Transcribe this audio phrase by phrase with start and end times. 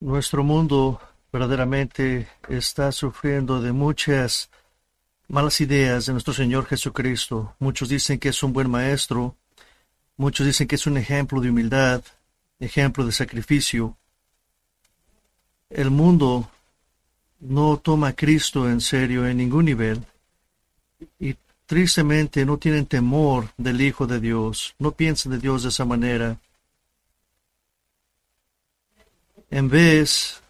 [0.00, 1.00] Nuestro mundo
[1.32, 4.50] verdaderamente está sufriendo de muchas
[5.26, 7.54] malas ideas de nuestro Señor Jesucristo.
[7.58, 9.36] Muchos dicen que es un buen maestro,
[10.18, 12.04] muchos dicen que es un ejemplo de humildad,
[12.60, 13.96] ejemplo de sacrificio.
[15.70, 16.50] El mundo
[17.40, 20.04] no toma a Cristo en serio en ningún nivel
[21.18, 25.86] y tristemente no tienen temor del Hijo de Dios, no piensan de Dios de esa
[25.86, 26.38] manera.
[29.50, 30.42] En vez,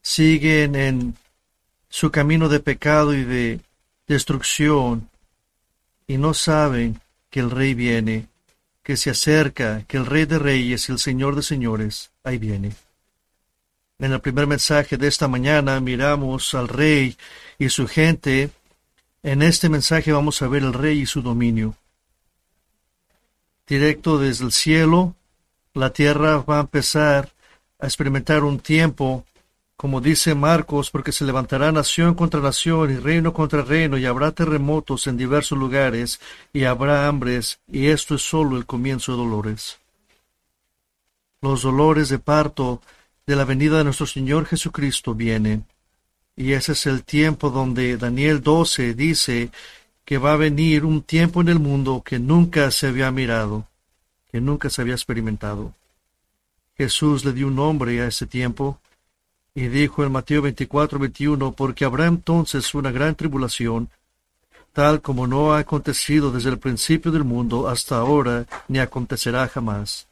[0.00, 1.16] siguen en
[1.88, 3.60] su camino de pecado y de
[4.06, 5.08] destrucción
[6.06, 7.00] y no saben
[7.30, 8.26] que el Rey viene,
[8.82, 12.72] que se acerca, que el Rey de Reyes y el Señor de Señores, ahí viene.
[13.98, 17.16] En el primer mensaje de esta mañana miramos al Rey
[17.58, 18.50] y su gente.
[19.22, 21.76] En este mensaje vamos a ver el Rey y su dominio.
[23.66, 25.14] Directo desde el cielo,
[25.72, 27.31] la tierra va a empezar
[27.82, 29.26] a experimentar un tiempo
[29.82, 34.30] como dice Marcos, porque se levantará nación contra nación y reino contra reino, y habrá
[34.30, 36.20] terremotos en diversos lugares,
[36.52, 39.80] y habrá hambres, y esto es solo el comienzo de dolores.
[41.40, 42.80] Los dolores de parto
[43.26, 45.66] de la venida de nuestro Señor Jesucristo vienen,
[46.36, 49.50] y ese es el tiempo donde Daniel 12 dice
[50.04, 53.66] que va a venir un tiempo en el mundo que nunca se había mirado,
[54.30, 55.74] que nunca se había experimentado.
[56.82, 58.80] Jesús le dio un nombre a ese tiempo,
[59.54, 63.88] y dijo en Mateo 24, 21, porque habrá entonces una gran tribulación,
[64.72, 70.08] tal como no ha acontecido desde el principio del mundo hasta ahora, ni acontecerá jamás.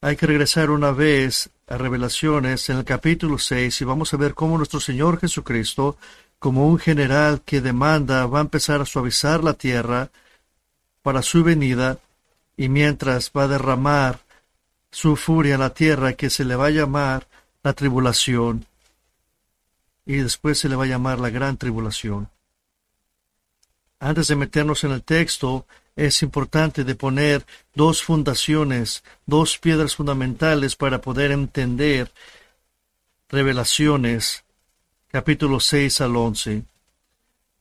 [0.00, 4.34] Hay que regresar una vez a Revelaciones en el capítulo 6 y vamos a ver
[4.34, 5.98] cómo nuestro Señor Jesucristo,
[6.40, 10.10] como un general que demanda, va a empezar a suavizar la tierra
[11.02, 11.98] para su venida
[12.56, 14.25] y mientras va a derramar
[14.96, 17.28] su furia a la tierra que se le va a llamar
[17.62, 18.64] la tribulación
[20.06, 22.30] y después se le va a llamar la gran tribulación.
[24.00, 30.76] Antes de meternos en el texto, es importante de poner dos fundaciones, dos piedras fundamentales
[30.76, 32.10] para poder entender
[33.28, 34.44] Revelaciones,
[35.08, 36.62] capítulo 6 al 11.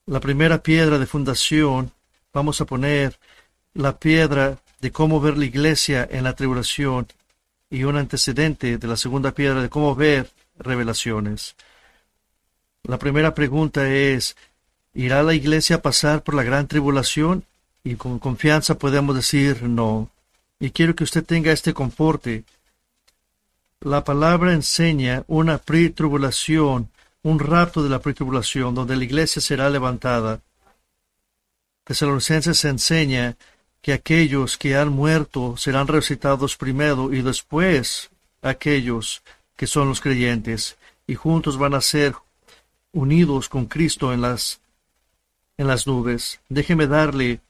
[0.06, 1.91] La primera piedra de fundación,
[2.31, 3.19] vamos a poner
[3.74, 7.07] la piedra de cómo ver la iglesia en la tribulación
[7.69, 11.55] y un antecedente de la segunda piedra de cómo ver revelaciones.
[12.83, 14.35] La primera pregunta es,
[14.93, 17.43] ¿irá la iglesia a pasar por la gran tribulación?
[17.83, 20.09] Y con confianza podemos decir no.
[20.59, 22.43] Y quiero que usted tenga este conforte.
[23.81, 26.89] La palabra enseña una pretribulación,
[27.23, 30.39] un rapto de la pretribulación, donde la iglesia será levantada.
[31.83, 33.35] Tesalonicenses enseña
[33.85, 38.09] que aquellos que han muerto serán resucitados primero y después
[38.41, 39.22] aquellos
[39.56, 40.75] que son los creyentes
[41.06, 42.16] y juntos van a ser
[42.94, 44.59] unidos con Cristo en las
[45.59, 46.40] en las nubes.
[46.50, 47.41] Déjeme darle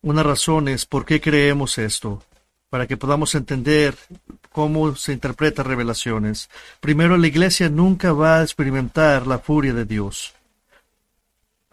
[0.00, 2.22] unas razones por qué creemos esto,
[2.70, 3.94] para que podamos entender
[4.52, 6.48] cómo se interpreta revelaciones.
[6.80, 10.32] Primero, la iglesia nunca va a experimentar la furia de Dios.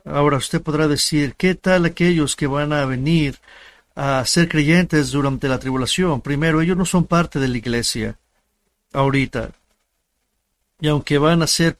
[0.03, 3.39] Ahora usted podrá decir, ¿qué tal aquellos que van a venir
[3.95, 6.21] a ser creyentes durante la tribulación.
[6.21, 8.17] Primero, ellos no son parte de la iglesia
[8.93, 9.51] ahorita.
[10.79, 11.77] Y aunque van a ser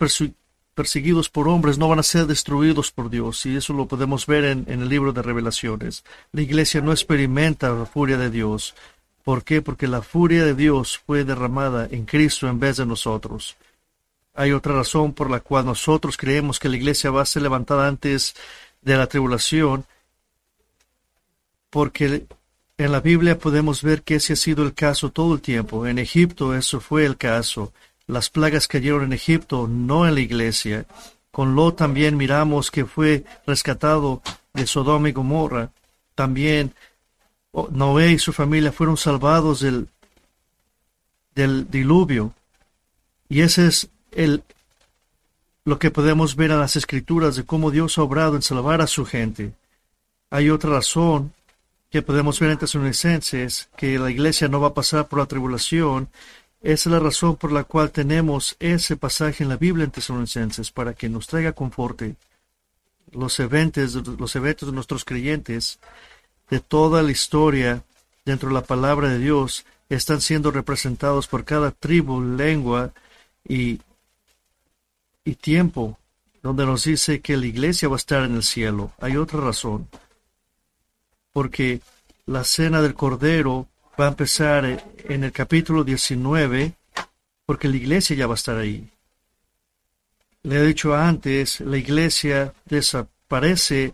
[0.76, 3.46] perseguidos por hombres, no van a ser destruidos por Dios.
[3.46, 6.04] Y eso lo podemos ver en, el libro de revelaciones.
[6.32, 8.76] La iglesia no experimenta la furia de Dios.
[9.24, 9.62] ¿Por qué?
[9.62, 13.56] Porque la furia de Dios fue derramada en Cristo en vez de nosotros.
[14.34, 17.88] Hay otra razón por la cual nosotros creemos que la iglesia va a ser levantada
[17.88, 18.36] antes
[18.82, 19.86] de la tribulación
[21.72, 22.28] porque
[22.78, 25.88] en la Biblia podemos ver que ese ha sido el caso todo el tiempo.
[25.88, 27.74] En Egipto eso fue el caso.
[28.06, 30.86] Las plagas cayeron en Egipto, no en la iglesia.
[31.32, 34.22] Con Lot también miramos que fue rescatado
[34.54, 35.72] de Sodoma y Gomorra.
[36.14, 36.74] También
[37.52, 39.88] oh, Noé y su familia fueron salvados del,
[41.34, 42.34] del diluvio.
[43.30, 44.44] Y ese es el,
[45.64, 48.88] lo que podemos ver en las escrituras de cómo Dios ha obrado en salvar a
[48.88, 49.54] su gente.
[50.30, 51.34] Hay otra razón
[51.92, 56.10] que podemos ver en Tesalonicenses que la iglesia no va a pasar por la tribulación.
[56.62, 60.94] Es la razón por la cual tenemos ese pasaje en la Biblia en Tesalonicenses, para
[60.94, 62.16] que nos traiga conforte.
[63.12, 65.80] Los eventos, los eventos de nuestros creyentes,
[66.50, 67.84] de toda la historia
[68.24, 72.94] dentro de la palabra de Dios, están siendo representados por cada tribu, lengua
[73.46, 73.82] y,
[75.26, 75.98] y tiempo,
[76.42, 78.94] donde nos dice que la iglesia va a estar en el cielo.
[79.02, 79.90] Hay otra razón
[81.34, 81.82] porque
[82.26, 83.68] la cena del Cordero
[84.00, 86.74] va a empezar en el capítulo 19,
[87.46, 88.90] porque la iglesia ya va a estar ahí.
[90.44, 93.94] Le he dicho antes, la iglesia desaparece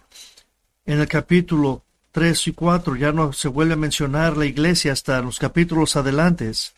[0.86, 5.22] en el capítulo 3 y 4, ya no se vuelve a mencionar la iglesia hasta
[5.22, 6.74] los capítulos adelantes.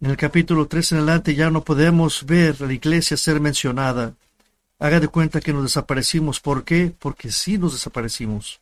[0.00, 4.14] En el capítulo 3 en adelante ya no podemos ver la iglesia ser mencionada.
[4.78, 6.40] Haga de cuenta que nos desaparecimos.
[6.40, 6.90] ¿Por qué?
[6.98, 8.60] Porque sí nos desaparecimos.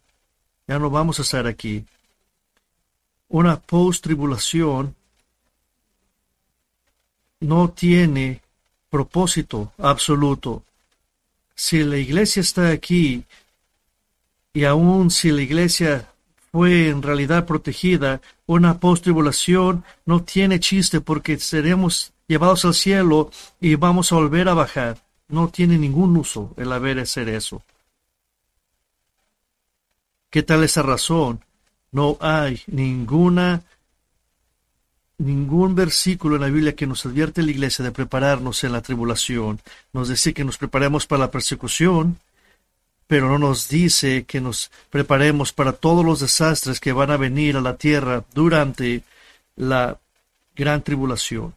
[0.68, 1.84] Ya no vamos a estar aquí.
[3.28, 4.94] Una post-tribulación
[7.40, 8.42] no tiene
[8.90, 10.62] propósito absoluto.
[11.54, 13.24] Si la iglesia está aquí
[14.52, 16.06] y aun si la iglesia
[16.52, 23.30] fue en realidad protegida, una post-tribulación no tiene chiste porque seremos llevados al cielo
[23.60, 24.98] y vamos a volver a bajar.
[25.28, 27.62] No tiene ningún uso el haber hacer eso.
[30.30, 31.44] ¿Qué tal esa razón?
[31.90, 33.62] No hay ninguna
[35.18, 39.60] ningún versículo en la Biblia que nos advierte la iglesia de prepararnos en la tribulación.
[39.92, 42.20] Nos dice que nos preparemos para la persecución,
[43.08, 47.56] pero no nos dice que nos preparemos para todos los desastres que van a venir
[47.56, 49.02] a la tierra durante
[49.56, 49.98] la
[50.54, 51.54] gran tribulación.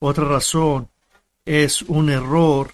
[0.00, 0.88] Otra razón
[1.44, 2.72] es un error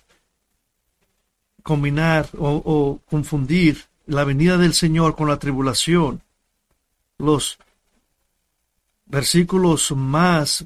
[1.62, 6.22] combinar o, o confundir la venida del Señor con la tribulación.
[7.18, 7.58] Los
[9.06, 10.64] versículos más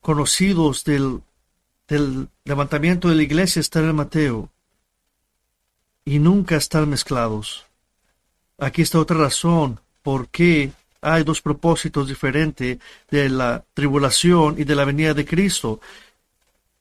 [0.00, 1.20] conocidos del,
[2.44, 4.48] levantamiento de la iglesia están en Mateo
[6.04, 7.66] y nunca están mezclados.
[8.58, 12.78] Aquí está otra razón por qué hay dos propósitos diferentes
[13.10, 15.80] de la tribulación y de la venida de Cristo.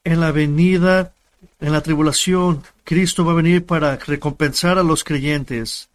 [0.03, 1.13] En la venida,
[1.59, 5.89] en la tribulación, Cristo va a venir para recompensar a los creyentes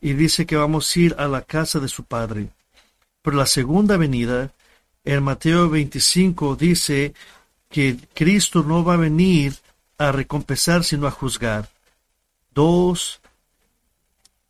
[0.00, 2.48] y dice que vamos a ir a la casa de su Padre.
[3.22, 4.50] Pero la segunda venida,
[5.04, 7.14] en Mateo 25, dice
[7.70, 9.54] que Cristo no va a venir
[9.98, 11.70] a recompensar, sino a juzgar.
[12.52, 13.20] Dos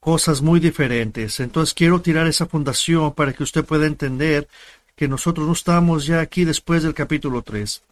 [0.00, 1.41] cosas muy diferentes.
[1.41, 4.49] Entonces quiero tirar esa fundación para que usted pueda entender
[4.97, 7.83] que nosotros no estamos ya aquí después del capítulo 3.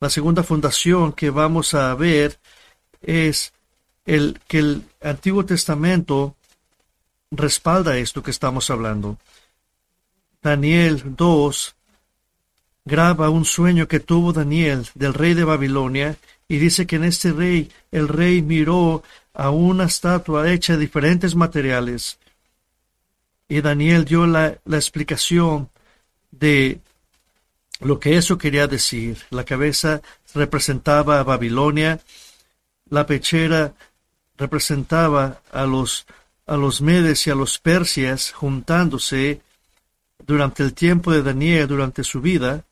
[0.00, 2.38] La segunda fundación que vamos a ver
[3.02, 3.52] es
[4.04, 6.34] el que el Antiguo Testamento
[7.30, 9.18] respalda esto que estamos hablando.
[10.42, 11.74] Daniel 2
[12.84, 16.16] graba un sueño que tuvo Daniel del rey de Babilonia
[16.48, 19.02] y dice que en este rey el rey miró
[19.34, 22.18] a una estatua hecha de diferentes materiales
[23.48, 25.68] y Daniel dio la, la explicación
[26.30, 26.80] de
[27.80, 29.18] lo que eso quería decir.
[29.30, 30.02] La cabeza
[30.34, 32.00] representaba a Babilonia,
[32.90, 33.74] la pechera
[34.36, 36.06] representaba a los,
[36.46, 39.40] a los medes y a los persias juntándose
[40.26, 42.64] durante el tiempo de Daniel, durante su vida,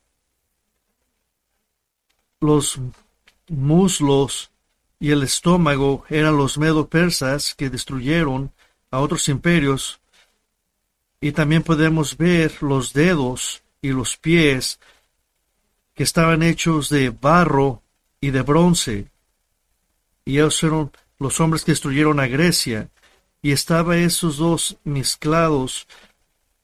[2.39, 2.79] los
[3.47, 4.51] muslos
[4.99, 8.51] y el estómago eran los medo-persas que destruyeron
[8.91, 9.99] a otros imperios,
[11.19, 14.79] y también podemos ver los dedos y los pies
[15.95, 17.81] que estaban hechos de barro
[18.21, 19.07] y de bronce,
[20.27, 22.89] y ellos fueron los hombres que destruyeron a Grecia,
[23.41, 25.87] y estaban esos dos mezclados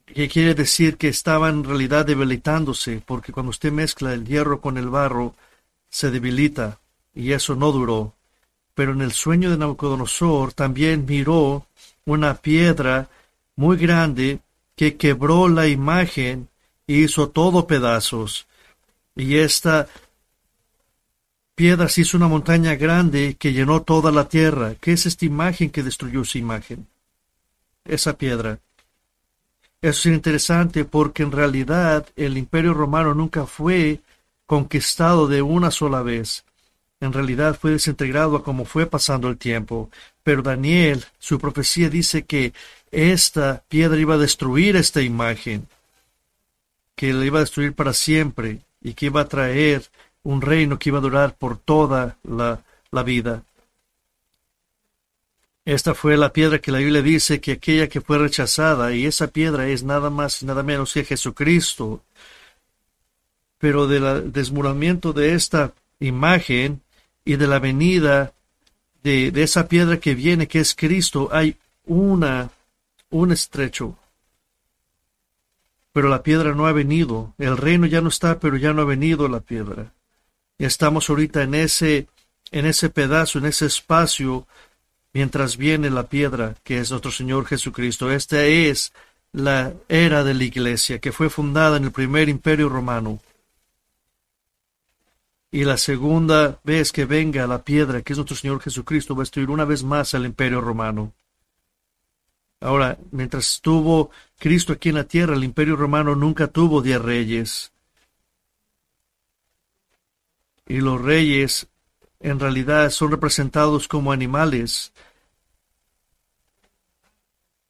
[0.05, 4.77] que quiere decir que estaban en realidad debilitándose, porque cuando usted mezcla el hierro con
[4.77, 5.33] el barro,
[5.89, 6.79] se debilita,
[7.15, 8.13] y eso no duró.
[8.75, 11.65] Pero en el sueño de Nabucodonosor también miró
[12.05, 13.07] una piedra
[13.55, 14.39] muy grande
[14.75, 16.49] que quebró la imagen
[16.85, 18.45] y hizo todo pedazos.
[19.15, 19.87] Y esta
[21.55, 24.75] piedra se hizo una montaña grande que llenó toda la tierra.
[24.79, 26.87] ¿Qué es esta imagen que destruyó su imagen?
[27.85, 28.59] Esa piedra.
[29.81, 33.99] Eso es interesante porque en realidad el imperio romano nunca fue
[34.45, 36.45] conquistado de una sola vez.
[37.01, 39.89] En realidad fue desintegrado como fue pasando el tiempo.
[40.23, 42.53] Pero Daniel, su profecía dice que
[42.91, 45.67] esta piedra iba a destruir esta imagen,
[46.95, 49.89] que la iba a destruir para siempre y que iba a traer
[50.23, 52.61] un reino que iba a durar por toda la,
[52.91, 53.43] la vida.
[55.65, 59.27] Esta fue la piedra que la Biblia dice que aquella que fue rechazada, y esa
[59.27, 62.03] piedra es nada más y nada menos que Jesucristo.
[63.57, 66.81] Pero del desmoronamiento de esta imagen
[67.23, 68.33] y de la venida
[69.03, 72.51] de, de, esa piedra que viene, que es Cristo, hay una,
[73.09, 73.97] un estrecho.
[75.93, 77.33] Pero la piedra no ha venido.
[77.37, 79.93] El reino ya no está, pero ya no ha venido la piedra.
[80.65, 82.07] Estamos ahorita en ese,
[82.51, 84.47] en ese pedazo, en ese espacio
[85.11, 88.09] mientras viene la piedra que es nuestro Señor Jesucristo.
[88.09, 88.93] Esta es
[89.33, 93.19] la era de la iglesia que fue fundada en el primer imperio romano.
[95.51, 99.25] Y la segunda vez que venga la piedra, que es nuestro Señor Jesucristo, va a
[99.25, 101.11] destruir una vez más al imperio romano.
[102.61, 107.72] Ahora, mientras estuvo Cristo aquí en la tierra, el imperio romano nunca tuvo diez reyes.
[110.67, 111.67] Y los reyes
[112.19, 114.93] en realidad son representados como animales.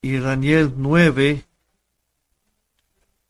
[0.01, 1.45] Y Daniel 9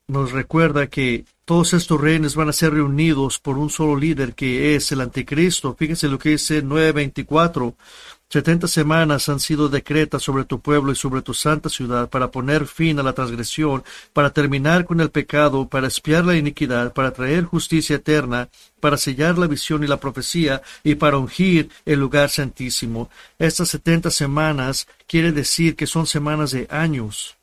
[0.08, 4.76] nos recuerda que todos estos reinos van a ser reunidos por un solo líder que
[4.76, 5.76] es el anticristo.
[5.76, 7.76] Fíjense lo que dice 9.24.
[8.34, 12.66] Setenta semanas han sido decretas sobre tu pueblo y sobre tu santa ciudad para poner
[12.66, 17.44] fin a la transgresión, para terminar con el pecado, para espiar la iniquidad, para traer
[17.44, 18.50] justicia eterna,
[18.80, 23.08] para sellar la visión y la profecía y para ungir el lugar santísimo.
[23.38, 27.38] Estas setenta semanas quiere decir que son semanas de años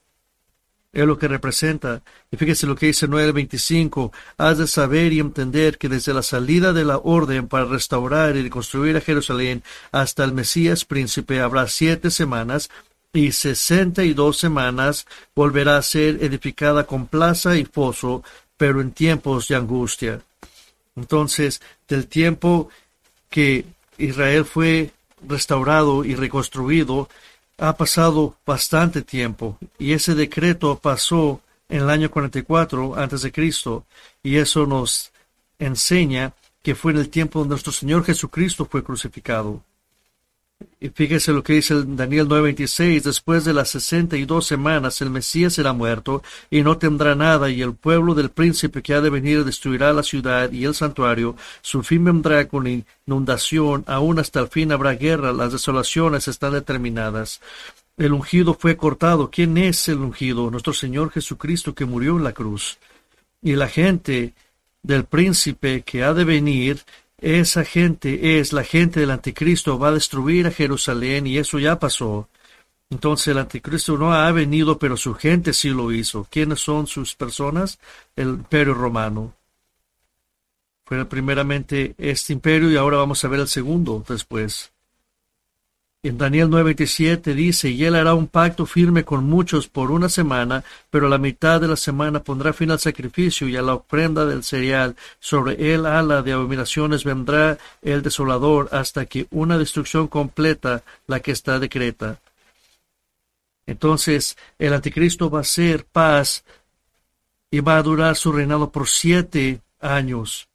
[0.93, 2.03] es lo que representa.
[2.31, 4.13] Y fíjese lo que dice 9.25.
[4.39, 8.43] Has de saber y entender que desde la salida de la orden para restaurar y
[8.43, 12.71] reconstruir a Jerusalén hasta el Mesías príncipe habrá siete semanas
[13.13, 18.23] y sesenta y dos semanas volverá a ser edificada con plaza y foso,
[18.57, 20.21] pero en tiempos de angustia.
[20.97, 22.69] Entonces, del tiempo
[23.29, 23.65] que
[23.99, 24.91] Israel fue
[25.27, 27.09] restaurado y reconstruido,
[27.61, 33.85] ha pasado bastante tiempo y ese decreto pasó en el año 44 antes de Cristo
[34.23, 35.13] y eso nos
[35.59, 39.63] enseña que fue en el tiempo donde nuestro Señor Jesucristo fue crucificado.
[40.81, 45.01] Y fíjese lo que dice el Daniel 9:26, después de las sesenta y dos semanas
[45.01, 49.01] el Mesías será muerto y no tendrá nada y el pueblo del príncipe que ha
[49.01, 52.67] de venir destruirá la ciudad y el santuario, su fin vendrá con
[53.07, 57.41] inundación, aún hasta el fin habrá guerra, las desolaciones están determinadas.
[57.97, 59.31] El ungido fue cortado.
[59.31, 60.51] ¿Quién es el ungido?
[60.51, 62.79] Nuestro Señor Jesucristo que murió en la cruz.
[63.43, 64.33] Y la gente
[64.83, 66.81] del príncipe que ha de venir
[67.21, 71.79] esa gente es la gente del anticristo, va a destruir a Jerusalén y eso ya
[71.79, 72.29] pasó.
[72.91, 76.27] Entonces el anticristo no ha venido, pero su gente sí lo hizo.
[76.31, 77.79] ¿Quiénes son sus personas?
[78.17, 79.35] El imperio romano.
[80.85, 84.73] Fue primeramente este imperio y ahora vamos a ver el segundo después.
[86.03, 90.65] En Daniel 9:27 dice, y él hará un pacto firme con muchos por una semana,
[90.89, 94.43] pero la mitad de la semana pondrá fin al sacrificio y a la ofrenda del
[94.43, 94.97] cereal.
[95.19, 101.33] Sobre él ala de abominaciones vendrá el desolador hasta que una destrucción completa la que
[101.33, 102.19] está decreta.
[103.67, 106.45] Entonces el anticristo va a ser paz
[107.51, 110.50] y va a durar su reinado por siete años.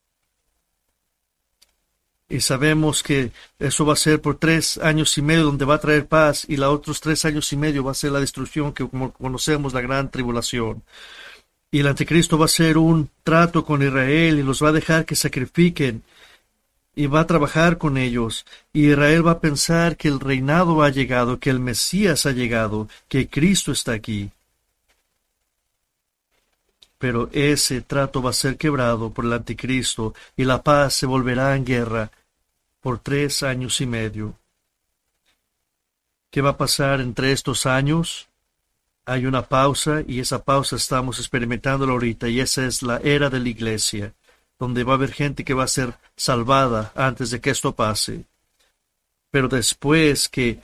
[2.27, 5.79] Y sabemos que eso va a ser por tres años y medio donde va a
[5.79, 8.88] traer paz y los otros tres años y medio va a ser la destrucción que
[8.88, 10.84] como conocemos la gran tribulación.
[11.72, 15.05] Y el anticristo va a hacer un trato con Israel y los va a dejar
[15.05, 16.03] que sacrifiquen
[16.96, 18.46] y va a trabajar con ellos.
[18.74, 22.88] Y Israel va a pensar que el reinado ha llegado, que el Mesías ha llegado,
[23.08, 24.32] que Cristo está aquí.
[27.06, 31.56] Pero ese trato va a ser quebrado por el anticristo y la paz se volverá
[31.56, 32.10] en guerra
[32.82, 34.34] por tres años y medio.
[36.32, 38.28] ¿Qué va a pasar entre estos años?
[39.06, 43.40] Hay una pausa y esa pausa estamos experimentando ahorita y esa es la era de
[43.40, 44.16] la iglesia,
[44.58, 48.26] donde va a haber gente que va a ser salvada antes de que esto pase.
[49.30, 50.60] Pero después que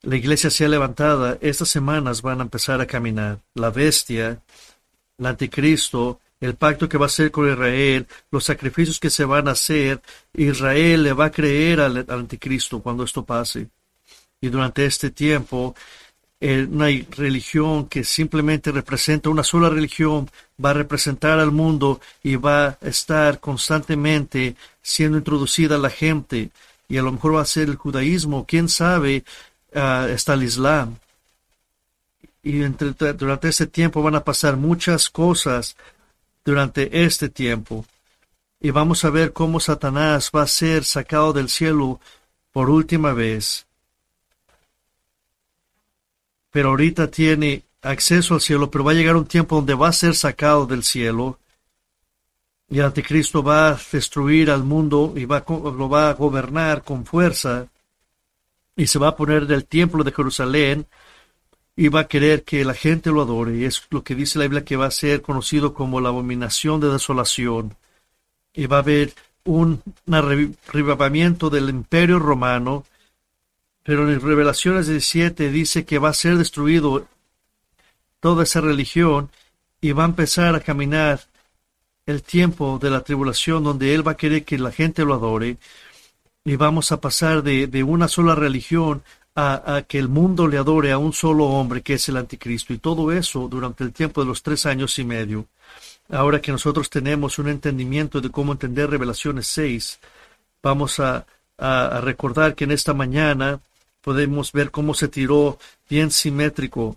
[0.00, 3.40] la iglesia sea levantada, estas semanas van a empezar a caminar.
[3.52, 4.40] La bestia,
[5.18, 9.46] el anticristo, el pacto que va a hacer con Israel, los sacrificios que se van
[9.46, 10.02] a hacer,
[10.34, 13.68] Israel le va a creer al, anticristo cuando esto pase.
[14.40, 15.76] Y durante este tiempo,
[16.40, 20.28] eh, una religión que simplemente representa una sola religión
[20.62, 26.50] va a representar al mundo y va a estar constantemente siendo introducida a la gente.
[26.88, 29.22] Y a lo mejor va a ser el judaísmo, quién sabe,
[29.76, 30.96] uh, está el islam.
[32.42, 35.76] Y durante este tiempo van a pasar muchas cosas
[36.44, 37.86] durante este tiempo.
[38.60, 42.00] Y vamos a ver cómo Satanás va a ser sacado del cielo
[42.52, 43.66] por última vez.
[46.50, 49.92] Pero ahorita tiene acceso al cielo, pero va a llegar un tiempo donde va a
[49.92, 51.38] ser sacado del cielo.
[52.68, 57.04] Y el anticristo va a destruir al mundo y va, lo va a gobernar con
[57.04, 57.68] fuerza.
[58.76, 60.86] Y se va a poner del templo de Jerusalén
[61.76, 63.64] y va a querer que la gente lo adore.
[63.66, 66.92] Es lo que dice la Biblia que va a ser conocido como la abominación de
[66.92, 67.76] desolación.
[68.52, 69.14] Y va a haber
[69.44, 72.84] un, revivamiento del imperio romano.
[73.82, 77.06] Pero en Revelaciones 17 dice que va a ser destruido
[78.20, 79.30] toda esa religión
[79.80, 81.20] y va a empezar a caminar
[82.06, 85.56] el tiempo de la tribulación donde Él va a querer que la gente lo adore
[86.44, 89.02] y vamos a pasar de, de una sola religión
[89.34, 92.78] a, que el mundo le adore a un solo hombre que es el anticristo y
[92.78, 95.46] todo eso durante el tiempo de los tres años y medio.
[96.10, 100.00] Ahora que nosotros tenemos un entendimiento de cómo entender Revelaciones 6,
[100.62, 103.60] vamos a, a, a recordar que en esta mañana
[104.02, 105.58] podemos ver cómo se tiró
[105.88, 106.96] bien simétrico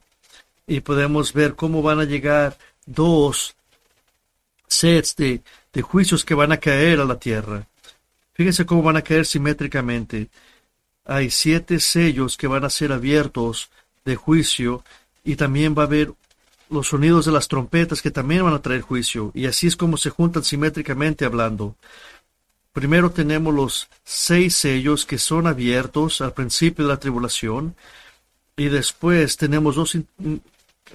[0.67, 3.55] y podemos ver cómo van a llegar dos
[4.67, 7.65] sets de, de juicios que van a caer a la tierra.
[8.33, 10.27] Fíjense cómo van a caer simétricamente.
[11.05, 13.69] Hay siete sellos que van a ser abiertos
[14.03, 14.83] de juicio
[15.23, 16.13] y también va a haber
[16.69, 19.31] los sonidos de las trompetas que también van a traer juicio.
[19.33, 21.75] Y así es como se juntan simétricamente hablando.
[22.73, 27.75] Primero tenemos los seis sellos que son abiertos al principio de la tribulación
[28.57, 29.97] y después tenemos dos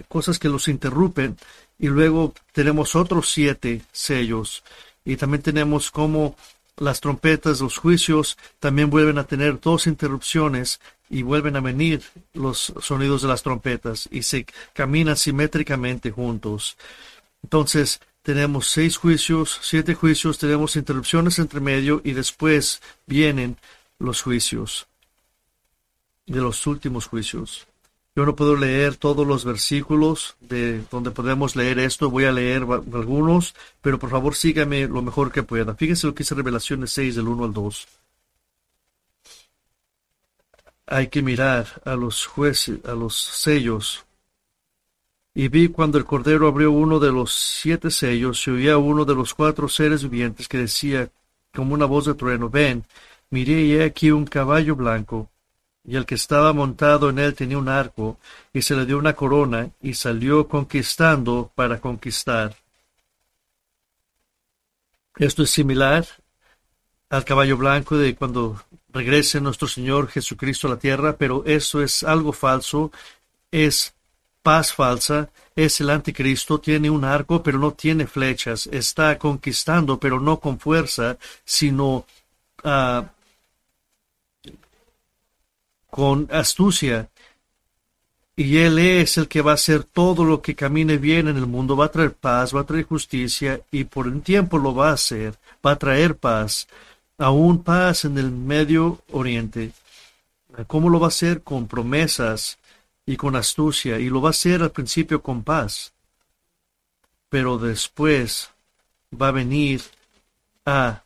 [0.09, 1.39] cosas que los interrumpen
[1.79, 4.63] y luego tenemos otros siete sellos
[5.05, 6.37] y también tenemos como
[6.81, 12.73] las trompetas, los juicios también vuelven a tener dos interrupciones y vuelven a venir los
[12.81, 16.77] sonidos de las trompetas y se caminan simétricamente juntos.
[17.43, 23.57] Entonces tenemos seis juicios, siete juicios, tenemos interrupciones entre medio y después vienen
[23.99, 24.89] los juicios
[26.27, 27.67] de los últimos juicios.
[28.17, 32.63] Yo no puedo leer todos los versículos de donde podemos leer esto, voy a leer
[32.63, 35.75] algunos, pero por favor sígame lo mejor que pueda.
[35.77, 37.89] Fíjense lo que dice Revelaciones 6 del 1 al 2.
[40.87, 44.05] Hay que mirar a los jueces, a los sellos.
[45.33, 49.15] Y vi cuando el Cordero abrió uno de los siete sellos, se oía uno de
[49.15, 51.09] los cuatro seres vivientes que decía
[51.55, 52.85] como una voz de trueno, ven,
[53.31, 55.31] miré y he aquí un caballo blanco
[55.85, 58.19] y el que estaba montado en él tenía un arco,
[58.53, 62.57] y se le dio una corona, y salió conquistando para conquistar.
[65.17, 66.07] Esto es similar
[67.11, 72.03] al caballo blanco de cuando regrese nuestro Señor Jesucristo a la tierra, pero eso es
[72.03, 72.93] algo falso,
[73.51, 73.95] es
[74.43, 80.21] paz falsa, es el anticristo, tiene un arco, pero no tiene flechas, está conquistando, pero
[80.21, 82.07] no con fuerza, sino
[82.65, 83.03] uh,
[85.91, 87.09] con astucia.
[88.37, 91.47] Y Él es el que va a hacer todo lo que camine bien en el
[91.47, 94.91] mundo, va a traer paz, va a traer justicia y por un tiempo lo va
[94.91, 96.67] a hacer, va a traer paz,
[97.19, 99.73] aún paz en el Medio Oriente.
[100.67, 101.43] ¿Cómo lo va a hacer?
[101.43, 102.59] Con promesas
[103.05, 105.93] y con astucia y lo va a hacer al principio con paz.
[107.29, 108.51] Pero después
[109.21, 109.83] va a venir
[110.65, 111.03] a,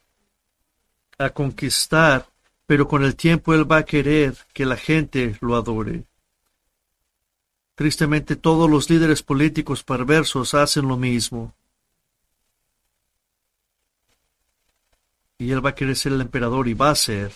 [1.18, 2.26] a conquistar
[2.66, 6.04] pero con el tiempo Él va a querer que la gente lo adore.
[7.74, 11.54] Tristemente todos los líderes políticos perversos hacen lo mismo.
[15.38, 17.32] Y Él va a querer ser el emperador y va a ser.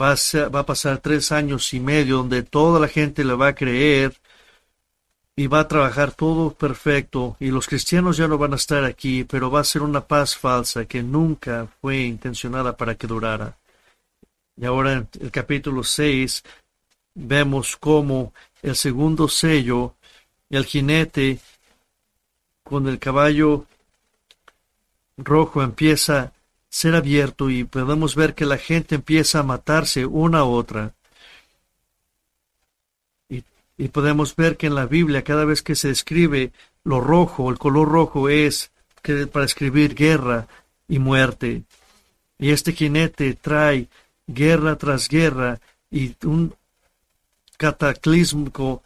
[0.00, 3.48] Va a, va a pasar tres años y medio donde toda la gente le va
[3.48, 4.16] a creer
[5.38, 9.22] y va a trabajar todo perfecto y los cristianos ya no van a estar aquí,
[9.22, 13.56] pero va a ser una paz falsa que nunca fue intencionada para que durara.
[14.56, 16.42] Y ahora en el capítulo 6
[17.14, 19.94] vemos cómo el segundo sello,
[20.50, 21.38] el jinete
[22.64, 23.66] con el caballo
[25.18, 26.32] rojo empieza a
[26.68, 30.94] ser abierto y podemos ver que la gente empieza a matarse una a otra.
[33.78, 36.52] Y podemos ver que en la Biblia cada vez que se describe
[36.84, 40.48] lo rojo, el color rojo es que para escribir guerra
[40.88, 41.62] y muerte.
[42.38, 43.88] Y este jinete trae
[44.26, 45.60] guerra tras guerra
[45.90, 46.54] y un
[47.56, 48.82] cataclismo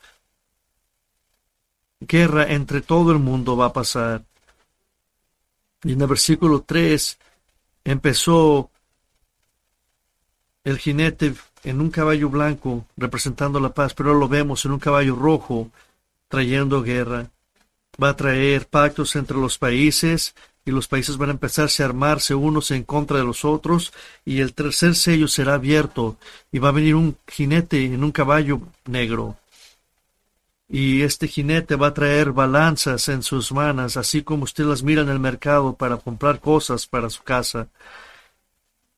[2.00, 4.24] guerra entre todo el mundo va a pasar.
[5.85, 7.18] Y en el versículo 3
[7.85, 8.70] empezó
[10.64, 15.14] el jinete en un caballo blanco representando la paz, pero lo vemos en un caballo
[15.14, 15.70] rojo
[16.29, 17.31] trayendo guerra.
[18.03, 22.35] Va a traer pactos entre los países y los países van a empezarse a armarse
[22.35, 23.92] unos en contra de los otros
[24.25, 26.16] y el tercer sello será abierto
[26.51, 29.37] y va a venir un jinete en un caballo negro.
[30.68, 35.03] Y este jinete va a traer balanzas en sus manos, así como usted las mira
[35.03, 37.68] en el mercado para comprar cosas para su casa.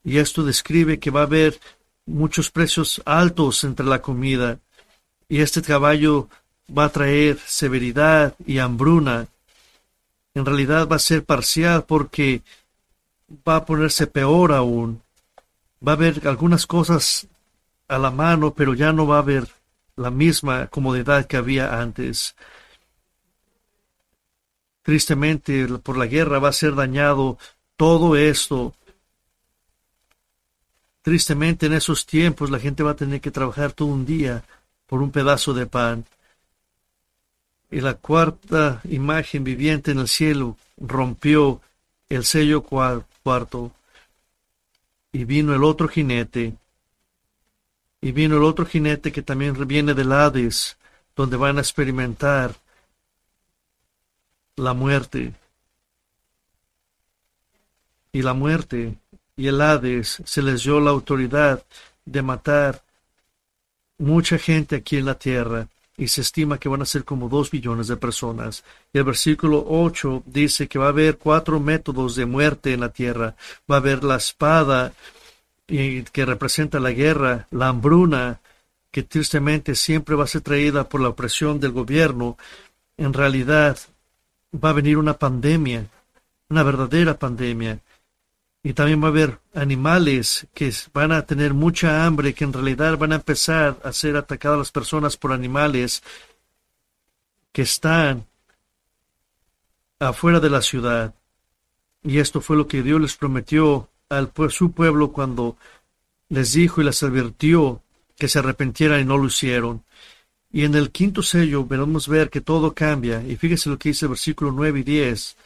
[0.04, 1.58] Y esto describe que va a haber
[2.06, 4.58] muchos precios altos entre la comida.
[5.28, 6.28] Y este caballo
[6.76, 9.26] va a traer severidad y hambruna.
[10.34, 12.42] En realidad va a ser parcial porque
[13.46, 15.02] va a ponerse peor aún.
[15.86, 17.26] Va a haber algunas cosas
[17.88, 19.48] a la mano, pero ya no va a haber
[19.96, 22.34] la misma comodidad que había antes.
[24.82, 27.38] Tristemente, por la guerra va a ser dañado
[27.76, 28.74] todo esto.
[31.04, 34.42] Tristemente, en esos tiempos, la gente va a tener que trabajar todo un día
[34.86, 36.06] por un pedazo de pan.
[37.70, 41.60] Y la cuarta imagen viviente en el cielo rompió
[42.08, 43.70] el sello cuarto.
[45.12, 46.54] Y vino el otro jinete.
[48.00, 50.78] Y vino el otro jinete que también viene del Hades,
[51.14, 52.54] donde van a experimentar
[54.56, 55.34] la muerte.
[58.10, 58.96] Y la muerte
[59.36, 61.62] y el Hades se les dio la autoridad
[62.04, 62.82] de matar
[63.98, 67.50] mucha gente aquí en la tierra y se estima que van a ser como dos
[67.50, 68.64] billones de personas.
[68.92, 72.88] Y el versículo 8 dice que va a haber cuatro métodos de muerte en la
[72.88, 73.36] tierra.
[73.70, 74.92] Va a haber la espada
[75.66, 78.40] que representa la guerra, la hambruna,
[78.90, 82.36] que tristemente siempre va a ser traída por la opresión del gobierno.
[82.96, 83.78] En realidad,
[84.52, 85.86] va a venir una pandemia,
[86.48, 87.78] una verdadera pandemia.
[88.64, 92.98] Y también va a haber animales que van a tener mucha hambre, que en realidad
[92.98, 96.02] van a empezar a ser atacadas las personas por animales
[97.52, 98.26] que están
[100.00, 101.14] afuera de la ciudad.
[102.02, 105.56] Y esto fue lo que Dios les prometió al su pueblo cuando
[106.28, 107.82] les dijo y les advirtió
[108.16, 109.84] que se arrepintieran y no lo hicieron.
[110.52, 113.22] Y en el quinto sello veremos ver que todo cambia.
[113.22, 115.36] Y fíjese lo que dice el versículo 9 y 10.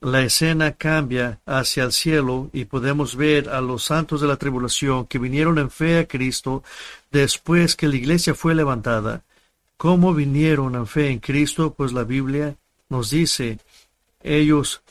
[0.00, 5.06] La escena cambia hacia el cielo y podemos ver a los santos de la tribulación
[5.06, 6.62] que vinieron en fe a Cristo
[7.10, 9.22] después que la iglesia fue levantada.
[9.78, 11.72] ¿Cómo vinieron en fe en Cristo?
[11.74, 12.56] Pues la Biblia
[12.88, 13.58] nos dice,
[14.22, 14.82] ellos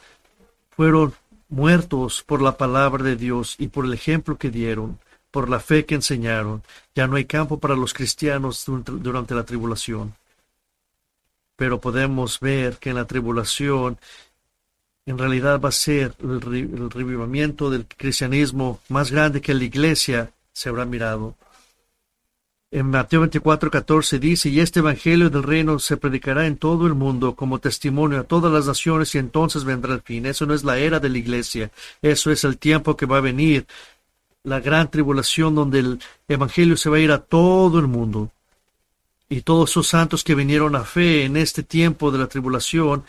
[0.71, 1.13] fueron
[1.49, 4.99] muertos por la palabra de Dios y por el ejemplo que dieron
[5.35, 6.63] por la fe que enseñaron.
[6.95, 10.15] Ya no hay campo para los cristianos durante la tribulación.
[11.57, 13.97] Pero podemos ver que en la tribulación
[15.05, 20.69] en realidad va a ser el, revivimiento del cristianismo más grande que la iglesia se
[20.69, 21.35] habrá mirado.
[22.71, 26.95] En Mateo 24, 14 dice, y este Evangelio del reino se predicará en todo el
[26.95, 30.25] mundo como testimonio a todas las naciones y entonces vendrá el fin.
[30.25, 33.21] Eso no es la era de la iglesia, eso es el tiempo que va a
[33.21, 33.67] venir
[34.43, 38.31] la gran tribulación donde el Evangelio se va a ir a todo el mundo.
[39.29, 43.03] Y todos esos santos que vinieron a fe en este tiempo de la tribulación,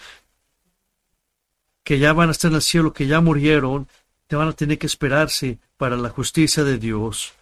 [1.86, 3.86] que ya van a estar en el cielo, que ya murieron,
[4.26, 7.32] te van a tener que esperarse para la justicia de Dios.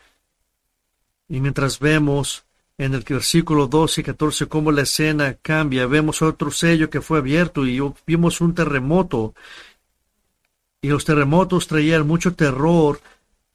[1.30, 2.44] Y mientras vemos
[2.76, 7.20] en el versículo 12 y 14 cómo la escena cambia, vemos otro sello que fue
[7.20, 9.34] abierto y vimos un terremoto.
[10.82, 13.00] Y los terremotos traían mucho terror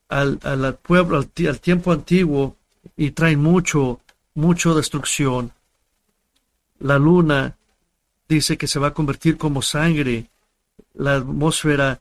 [0.07, 2.55] al, al pueblo, al, tiempo antiguo
[2.97, 3.99] y traen mucho,
[4.33, 5.51] mucho destrucción.
[6.79, 7.57] La luna
[8.27, 10.25] dice que se va a convertir como sangre.
[10.93, 11.99] La atmósfera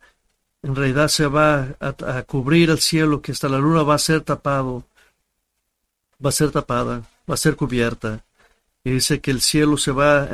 [0.63, 4.23] en realidad se va a, cubrir el cielo, que hasta la luna va a ser
[4.23, 4.85] tapado,
[6.25, 8.25] va a ser tapada, va a ser cubierta.
[8.85, 10.31] Y dice que el cielo se va a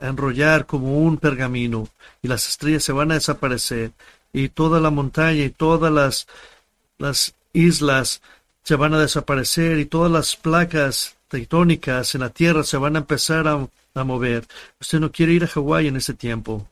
[0.00, 1.88] enrollar como un pergamino
[2.22, 3.92] y las estrellas se van a desaparecer
[4.32, 6.26] y toda la montaña y todas las,
[6.98, 8.22] las islas
[8.62, 13.00] se van a desaparecer y todas las placas tectónicas en la Tierra se van a
[13.00, 14.46] empezar a, a mover.
[14.80, 16.66] Usted no quiere ir a Hawái en ese tiempo.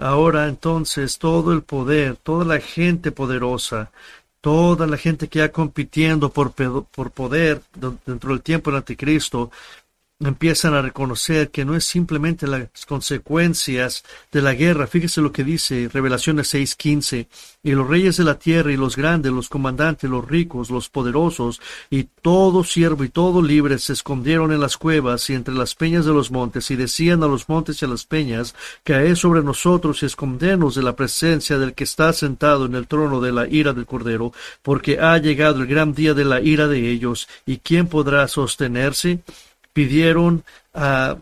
[0.00, 3.90] Ahora entonces todo el poder, toda la gente poderosa,
[4.40, 7.60] toda la gente que ha compitiendo por, por poder
[8.06, 9.50] dentro del tiempo del anticristo,
[10.20, 14.86] empiezan a reconocer que no es simplemente las consecuencias de la guerra.
[14.86, 17.26] Fíjese lo que dice Revelaciones 6:15.
[17.62, 21.60] Y los reyes de la tierra y los grandes, los comandantes, los ricos, los poderosos
[21.90, 26.06] y todo siervo y todo libre se escondieron en las cuevas y entre las peñas
[26.06, 30.02] de los montes y decían a los montes y a las peñas, caed sobre nosotros
[30.02, 33.72] y escondernos de la presencia del que está sentado en el trono de la ira
[33.72, 37.28] del Cordero, porque ha llegado el gran día de la ira de ellos.
[37.46, 39.20] ¿Y quién podrá sostenerse?
[39.72, 41.16] Pidieron a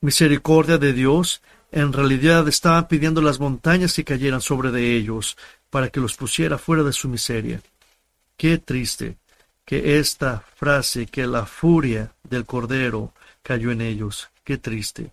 [0.00, 1.40] misericordia de Dios,
[1.72, 5.36] en realidad estaban pidiendo las montañas que cayeran sobre de ellos
[5.70, 7.60] para que los pusiera fuera de su miseria.
[8.36, 9.16] Qué triste
[9.64, 14.28] que esta frase, que la furia del Cordero cayó en ellos.
[14.44, 15.12] Qué triste.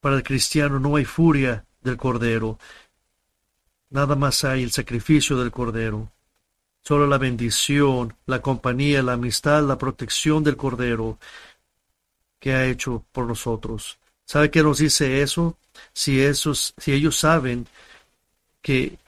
[0.00, 2.58] Para el cristiano no hay furia del Cordero.
[3.90, 6.10] Nada más hay el sacrificio del Cordero.
[6.82, 11.18] Solo la bendición, la compañía, la amistad, la protección del Cordero
[12.40, 13.98] que ha hecho por nosotros.
[14.24, 15.56] ¿Sabe qué nos dice eso?
[15.92, 17.66] Si, esos, si ellos saben
[18.60, 18.98] que,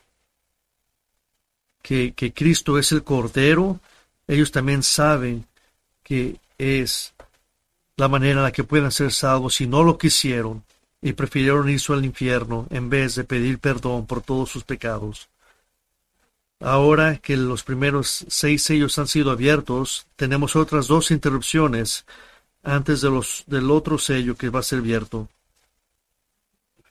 [1.83, 3.81] que, que Cristo es el Cordero,
[4.29, 5.47] ellos también saben
[6.03, 7.13] que es
[7.97, 10.63] la manera en la que pueden ser salvos si no lo quisieron.
[11.03, 15.29] y prefirieron irse al infierno en vez de pedir perdón por todos sus pecados.
[16.65, 22.07] Ahora que los primeros seis sellos han sido abiertos, tenemos otras dos interrupciones
[22.63, 25.29] antes de los, del otro sello que va a ser abierto.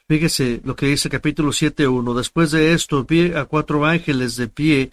[0.08, 2.16] Fíjese lo que dice capítulo 7.1.
[2.16, 4.92] Después de esto vi a cuatro ángeles de pie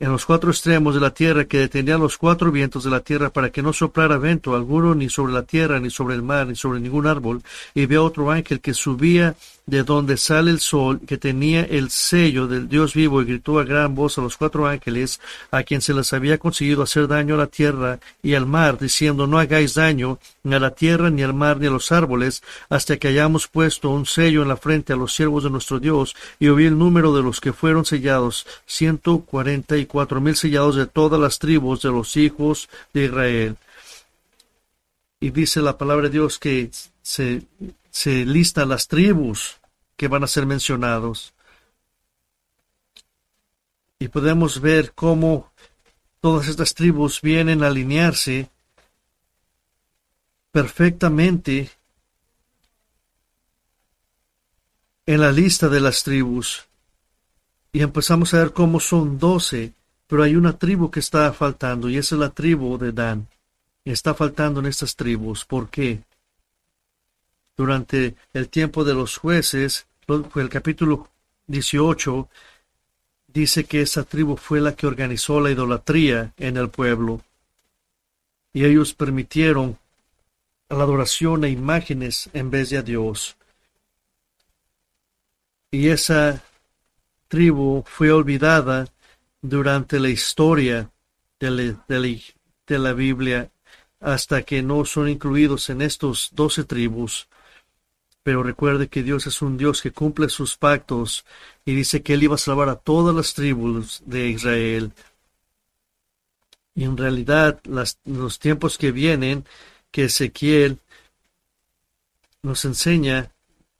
[0.00, 3.30] en los cuatro extremos de la tierra que detenían los cuatro vientos de la tierra
[3.30, 6.54] para que no soplara viento alguno ni sobre la tierra, ni sobre el mar, ni
[6.54, 7.42] sobre ningún árbol.
[7.74, 9.34] Y vi a otro ángel que subía
[9.66, 13.64] de donde sale el sol, que tenía el sello del Dios vivo, y gritó a
[13.64, 17.38] gran voz a los cuatro ángeles, a quien se les había conseguido hacer daño a
[17.38, 21.34] la tierra y al mar, diciendo, no hagáis daño ni a la tierra, ni al
[21.34, 24.96] mar, ni a los árboles, hasta que hayamos puesto un sello en la frente a
[24.96, 29.18] los siervos de nuestro Dios, y oí el número de los que fueron sellados, ciento
[29.18, 33.56] cuarenta y cuatro mil sellados de todas las tribus de los hijos de Israel.
[35.20, 36.70] Y dice la palabra de Dios que
[37.02, 37.42] se,
[37.90, 39.56] se lista las tribus
[39.96, 41.34] que van a ser mencionados.
[43.98, 45.50] Y podemos ver cómo
[46.20, 48.48] todas estas tribus vienen a alinearse
[50.52, 51.70] perfectamente
[55.06, 56.66] en la lista de las tribus.
[57.72, 59.72] Y empezamos a ver cómo son doce,
[60.08, 63.28] pero hay una tribu que está faltando y esa es la tribu de Dan.
[63.84, 65.44] Está faltando en estas tribus.
[65.44, 66.00] ¿Por qué?
[67.56, 69.86] Durante el tiempo de los jueces,
[70.34, 71.08] el capítulo
[71.46, 72.28] 18
[73.26, 77.20] dice que esa tribu fue la que organizó la idolatría en el pueblo.
[78.54, 79.78] Y ellos permitieron
[80.70, 83.36] la adoración a imágenes en vez de a Dios.
[85.70, 86.42] Y esa
[87.28, 88.88] tribu fue olvidada
[89.40, 90.90] durante la historia
[91.38, 91.74] de
[92.66, 93.50] la, Biblia
[94.00, 97.28] hasta que no son incluidos en estos doce tribus
[98.28, 101.24] pero recuerde que Dios es un Dios que cumple sus pactos
[101.64, 104.92] y dice que Él iba a salvar a todas las tribus de Israel.
[106.74, 109.46] Y en realidad, los tiempos que vienen,
[109.90, 110.78] que Ezequiel
[112.42, 113.32] nos enseña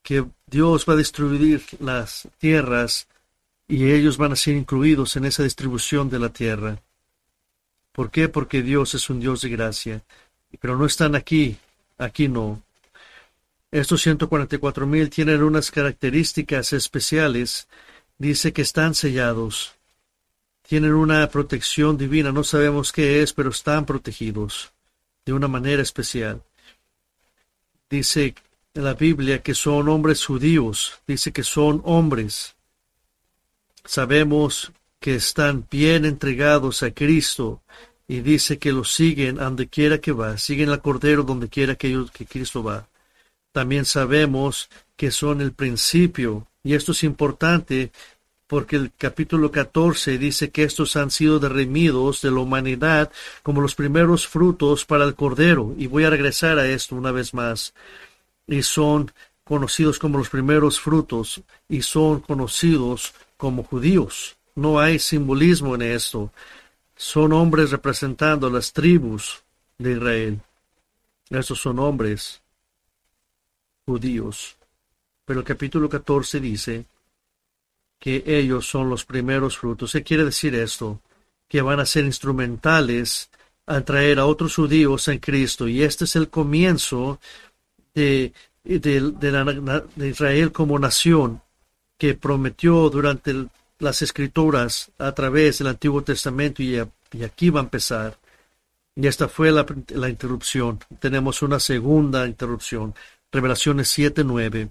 [0.02, 3.06] que Dios va a destruir las tierras
[3.68, 6.80] y ellos van a ser incluidos en esa distribución de la tierra.
[7.92, 8.28] ¿Por qué?
[8.28, 10.02] Porque Dios es un Dios de gracia.
[10.58, 11.58] Pero no están aquí,
[11.98, 12.62] aquí no.
[13.70, 17.68] Estos 144 mil tienen unas características especiales.
[18.16, 19.74] Dice que están sellados.
[20.62, 22.32] Tienen una protección divina.
[22.32, 24.72] No sabemos qué es, pero están protegidos
[25.26, 26.42] de una manera especial.
[27.90, 28.34] Dice
[28.72, 31.00] la Biblia que son hombres judíos.
[31.06, 32.54] Dice que son hombres.
[33.84, 37.62] Sabemos que están bien entregados a Cristo
[38.06, 42.06] y dice que los siguen donde quiera que va, siguen al Cordero donde quiera que,
[42.12, 42.88] que Cristo va
[43.58, 46.46] también sabemos que son el principio.
[46.62, 47.90] Y esto es importante
[48.46, 53.10] porque el capítulo 14 dice que estos han sido derrimidos de la humanidad
[53.42, 55.74] como los primeros frutos para el Cordero.
[55.76, 57.74] Y voy a regresar a esto una vez más.
[58.46, 59.10] Y son
[59.44, 64.36] conocidos como los primeros frutos y son conocidos como judíos.
[64.54, 66.30] No hay simbolismo en esto.
[66.94, 69.42] Son hombres representando las tribus
[69.78, 70.40] de Israel.
[71.30, 72.42] Estos son hombres
[73.86, 74.56] judíos.
[75.24, 76.84] Pero el capítulo 14 dice
[77.98, 79.92] que ellos son los primeros frutos.
[79.92, 81.00] ¿Qué quiere decir esto?
[81.48, 83.30] Que van a ser instrumentales
[83.66, 85.68] al traer a otros judíos en Cristo.
[85.68, 87.20] Y este es el comienzo
[87.94, 88.32] de,
[88.64, 91.42] de, Israel como nación
[91.98, 93.34] que prometió durante
[93.80, 96.78] las escrituras a través del Antiguo Testamento y,
[97.22, 98.18] aquí va a empezar.
[98.96, 100.80] Y esta fue la, la, interrupción.
[101.00, 102.94] Tenemos una segunda interrupción.
[103.30, 104.70] Revelaciones 7:9.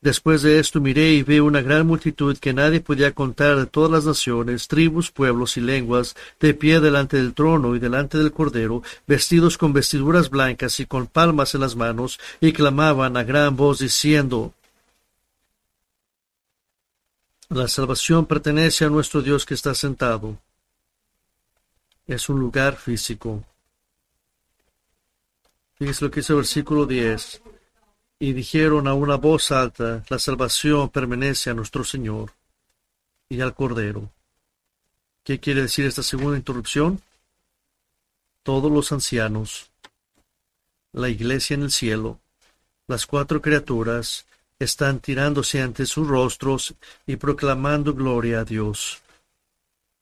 [0.00, 3.90] Después de esto miré y vi una gran multitud que nadie podía contar de todas
[3.90, 8.84] las naciones, tribus, pueblos y lenguas, de pie delante del trono y delante del Cordero,
[9.08, 13.80] vestidos con vestiduras blancas y con palmas en las manos, y clamaban a gran voz
[13.80, 14.54] diciendo,
[17.50, 20.38] La salvación pertenece a nuestro Dios que está sentado.
[22.06, 23.42] Es un lugar físico.
[25.76, 27.40] Fíjese lo que dice el versículo 10
[28.18, 32.32] y dijeron a una voz alta, la salvación pertenece a nuestro Señor
[33.30, 34.10] y al Cordero.
[35.24, 37.00] ¿Qué quiere decir esta segunda interrupción?
[38.42, 39.70] Todos los ancianos,
[40.92, 42.20] la iglesia en el cielo,
[42.86, 44.26] las cuatro criaturas,
[44.58, 46.74] están tirándose ante sus rostros
[47.06, 49.02] y proclamando gloria a Dios.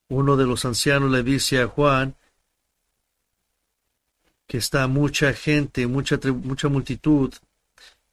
[0.09, 2.15] Uno de los ancianos le dice a Juan
[4.47, 7.33] que está mucha gente, mucha, mucha multitud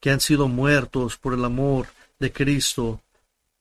[0.00, 1.86] que han sido muertos por el amor
[2.18, 3.00] de Cristo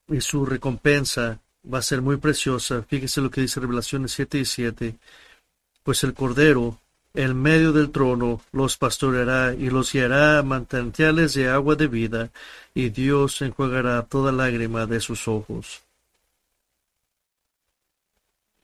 [0.08, 1.40] y su recompensa
[1.72, 2.84] va a ser muy preciosa.
[2.84, 4.96] Fíjese lo que dice Revelaciones 7 y 7.
[5.84, 6.80] Pues el Cordero,
[7.14, 12.32] en medio del trono, los pastoreará y los guiará a manantiales de agua de vida,
[12.74, 15.84] y Dios enjuagará toda lágrima de sus ojos.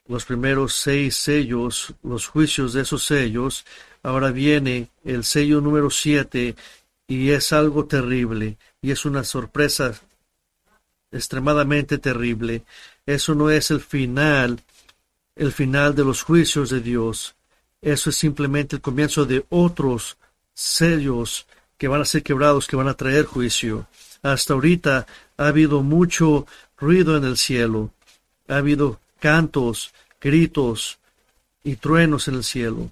[0.08, 3.66] Los primeros seis sellos, los juicios de esos sellos,
[4.02, 6.56] ahora viene el sello número siete,
[7.08, 9.94] y es algo terrible, y es una sorpresa
[11.12, 12.64] extremadamente terrible.
[13.06, 14.60] Eso no es el final,
[15.36, 17.36] el final de los juicios de Dios.
[17.82, 20.18] Eso es simplemente el comienzo de otros
[20.54, 23.88] sellos que van a ser quebrados, que van a traer juicio.
[24.22, 26.46] Hasta ahorita ha habido mucho
[26.78, 27.92] ruido en el cielo.
[28.50, 31.00] Ha habido cantos, gritos
[31.64, 32.92] y truenos en el cielo.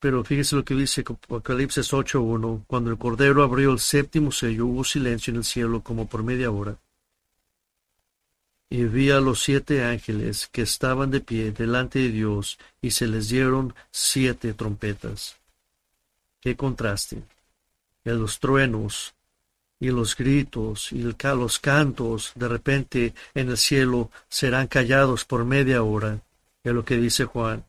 [0.00, 2.64] Pero fíjese lo que dice Apocalipsis 8.1.
[2.66, 6.50] Cuando el Cordero abrió el séptimo sello, hubo silencio en el cielo como por media
[6.50, 6.76] hora.
[8.68, 13.06] Y vi a los siete ángeles que estaban de pie delante de Dios y se
[13.06, 15.36] les dieron siete trompetas.
[16.40, 17.22] Qué contraste.
[18.04, 19.14] Y los truenos
[19.78, 25.82] y los gritos y los cantos de repente en el cielo serán callados por media
[25.82, 26.20] hora.
[26.64, 27.64] Es lo que dice Juan.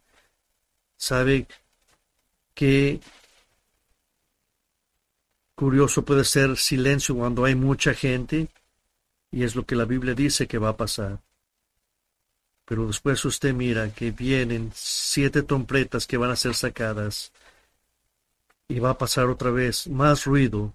[0.96, 1.48] ¿Sabe
[2.58, 3.00] Qué
[5.54, 8.48] curioso puede ser silencio cuando hay mucha gente
[9.32, 11.20] y es lo que la Biblia dice que va a pasar.
[12.66, 17.32] Pero después usted mira que vienen siete trompetas que van a ser sacadas
[18.68, 20.74] y va a pasar otra vez más ruido.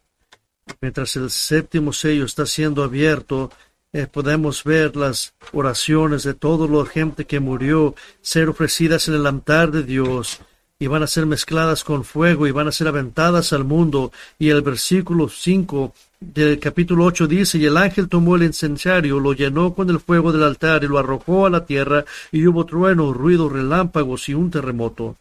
[0.81, 3.51] Mientras el séptimo sello está siendo abierto,
[3.93, 9.27] eh, podemos ver las oraciones de toda la gente que murió ser ofrecidas en el
[9.27, 10.41] altar de Dios
[10.79, 14.13] y van a ser mezcladas con fuego y van a ser aventadas al mundo.
[14.39, 19.33] Y el versículo 5 del capítulo 8 dice, y el ángel tomó el incensario, lo
[19.33, 23.13] llenó con el fuego del altar y lo arrojó a la tierra, y hubo trueno,
[23.13, 25.17] ruido, relámpagos y un terremoto.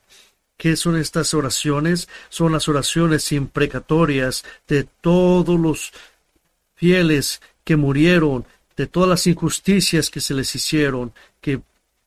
[0.58, 2.08] ¿Qué son estas oraciones?
[2.30, 5.92] Son las oraciones imprecatorias de todos los
[6.76, 8.46] fieles que murieron,
[8.78, 11.62] de todas las injusticias que se les hicieron, que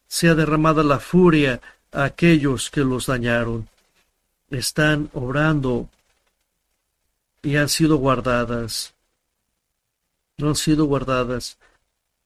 [0.06, 1.60] sea derramada la furia
[1.92, 3.68] aquellos que los dañaron.
[4.50, 5.88] Están obrando
[7.44, 8.94] y han sido guardadas.
[10.38, 11.58] No han sido guardadas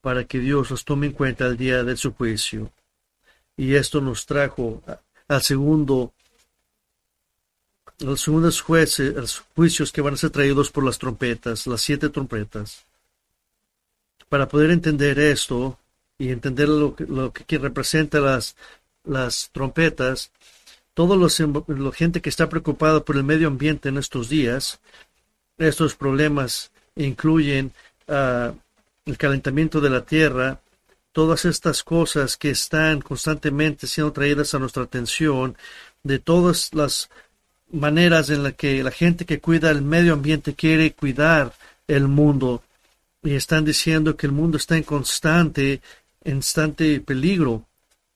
[0.00, 2.72] para que Dios los tome en cuenta el día de su juicio.
[3.56, 4.82] Y esto nos trajo
[5.26, 6.14] al segundo,
[7.98, 12.08] los segundos jueces, los juicios que van a ser traídos por las trompetas, las siete
[12.08, 12.86] trompetas.
[14.30, 15.78] Para poder entender esto
[16.16, 18.56] y entender lo que, lo que representa las
[19.08, 20.30] las trompetas,
[20.94, 24.80] toda la gente que está preocupada por el medio ambiente en estos días,
[25.58, 27.72] estos problemas incluyen
[28.08, 28.52] ah,
[29.04, 30.60] el calentamiento de la tierra,
[31.12, 35.56] todas estas cosas que están constantemente siendo traídas a nuestra atención,
[36.02, 37.10] de todas las
[37.70, 41.52] maneras en las que la gente que cuida el medio ambiente quiere cuidar
[41.86, 42.62] el mundo.
[43.22, 45.80] Y están diciendo que el mundo está en constante,
[46.22, 47.64] constante peligro.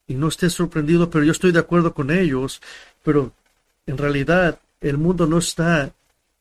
[0.07, 2.61] Y no esté sorprendido, pero yo estoy de acuerdo con ellos,
[3.03, 3.33] pero
[3.87, 5.93] en realidad el mundo no está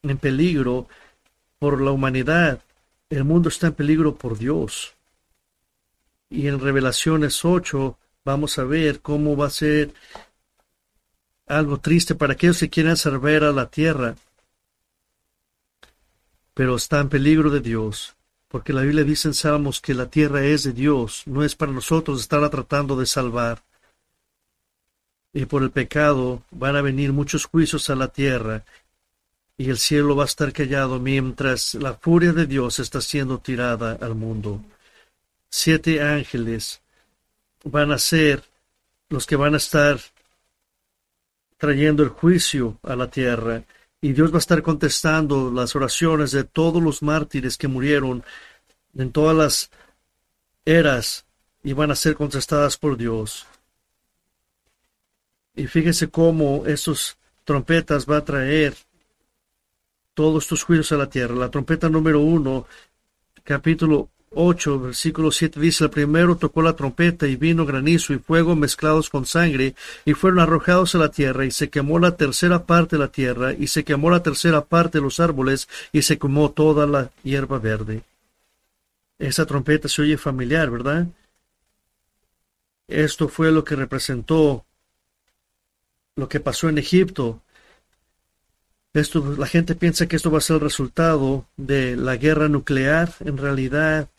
[0.04, 0.88] en peligro
[1.60, 2.62] por la humanidad,
[3.10, 4.96] el mundo está en peligro por Dios.
[6.30, 9.94] Y en Revelaciones 8 vamos a ver cómo va a ser
[11.48, 14.16] algo triste para aquellos que quieran servir a la tierra,
[16.54, 18.16] pero está en peligro de Dios
[18.52, 21.72] porque la Biblia dice en Salmos que la tierra es de Dios, no es para
[21.72, 23.64] nosotros estarla tratando de salvar.
[25.34, 28.66] Y por el pecado van a venir muchos juicios a la tierra,
[29.62, 33.96] y el cielo va a estar callado mientras la furia de Dios está siendo tirada
[34.02, 34.60] al mundo.
[35.52, 36.82] Siete ángeles
[37.64, 38.44] van a ser
[39.10, 40.00] los que van a estar
[41.58, 43.64] trayendo el juicio a la tierra
[44.02, 48.24] y Dios va a estar contestando las oraciones de todos los mártires que murieron
[48.96, 49.70] en todas las
[50.66, 51.24] eras
[51.64, 53.46] y van a ser contestadas por Dios.
[55.54, 57.16] Y fíjese cómo estos
[57.46, 58.76] trompetas va a traer
[60.14, 61.36] todos estos juicios a la tierra.
[61.36, 62.68] La trompeta número uno,
[63.44, 68.56] capítulo 8, versículo 7 dice, el primero tocó la trompeta y vino granizo y fuego
[68.56, 72.96] mezclados con sangre y fueron arrojados a la tierra y se quemó la tercera parte
[72.96, 76.52] de la tierra y se quemó la tercera parte de los árboles y se quemó
[76.52, 78.04] toda la hierba verde.
[79.20, 81.08] Esa trompeta se oye familiar, ¿verdad?
[82.88, 84.66] Esto fue lo que representó
[86.16, 87.42] lo que pasó en Egipto
[88.94, 93.14] Esto, la gente piensa que esto va a ser el resultado de la guerra nuclear.
[93.22, 94.10] En realidad,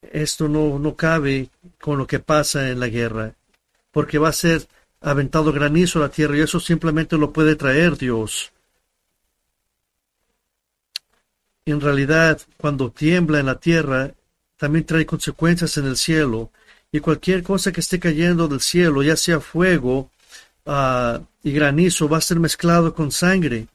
[0.00, 1.50] esto no, no cabe
[1.80, 3.34] con lo que pasa en la guerra,
[3.90, 4.66] porque va a ser
[5.00, 8.52] aventado granizo a la tierra y eso simplemente lo puede traer Dios.
[11.66, 14.12] En realidad, cuando tiembla en la tierra,
[14.56, 16.50] también trae consecuencias en el cielo
[16.92, 20.10] y cualquier cosa que esté cayendo del cielo, ya sea fuego
[20.64, 23.66] uh, y granizo, va a ser mezclado con sangre.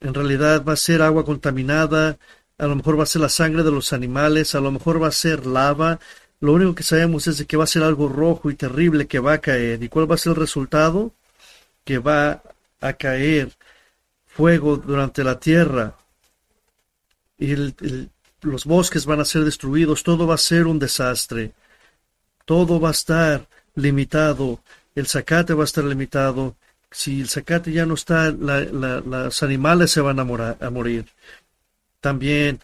[0.00, 2.18] En realidad va a ser agua contaminada,
[2.58, 5.08] a lo mejor va a ser la sangre de los animales, a lo mejor va
[5.08, 6.00] a ser lava.
[6.40, 9.18] Lo único que sabemos es de que va a ser algo rojo y terrible que
[9.18, 9.82] va a caer.
[9.82, 11.12] ¿Y cuál va a ser el resultado?
[11.84, 12.42] Que va
[12.80, 13.52] a caer
[14.26, 15.96] fuego durante la tierra.
[17.38, 17.56] Y
[18.42, 21.52] los bosques van a ser destruidos, todo va a ser un desastre.
[22.44, 24.60] Todo va a estar limitado,
[24.94, 26.56] el zacate va a estar limitado.
[26.90, 31.06] Si el zacate ya no está, los animales se van a morir.
[32.00, 32.60] También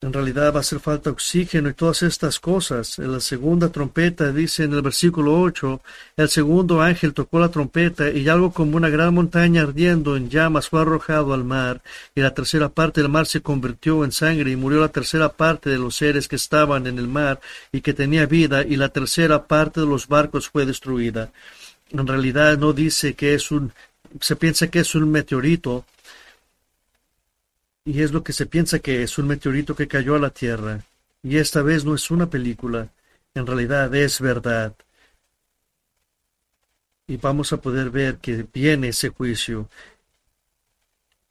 [0.00, 3.00] en realidad va a hacer falta oxígeno y todas estas cosas.
[3.00, 5.80] En la segunda trompeta dice en el versículo 8,
[6.16, 10.68] el segundo ángel tocó la trompeta y algo como una gran montaña ardiendo en llamas
[10.68, 11.82] fue arrojado al mar
[12.14, 15.68] y la tercera parte del mar se convirtió en sangre y murió la tercera parte
[15.68, 17.40] de los seres que estaban en el mar
[17.72, 21.32] y que tenía vida y la tercera parte de los barcos fue destruida.
[21.90, 23.72] En realidad no dice que es un,
[24.20, 25.84] se piensa que es un meteorito,
[27.88, 30.84] y es lo que se piensa que es un meteorito que cayó a la Tierra.
[31.22, 32.90] Y esta vez no es una película,
[33.34, 34.74] en realidad es verdad.
[37.06, 39.70] Y vamos a poder ver que viene ese juicio.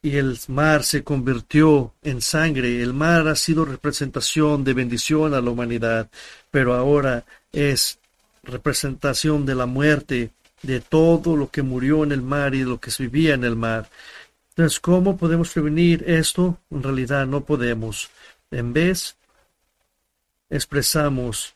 [0.02, 2.82] Y el mar se convirtió en sangre.
[2.82, 6.10] El mar ha sido representación de bendición a la humanidad,
[6.50, 8.00] pero ahora es
[8.42, 10.32] representación de la muerte,
[10.62, 13.56] de todo lo que murió en el mar y de lo que vivía en el
[13.56, 13.88] mar.
[14.50, 16.58] Entonces, ¿cómo podemos prevenir esto?
[16.70, 18.10] En realidad no podemos.
[18.50, 19.16] En vez,
[20.50, 21.54] expresamos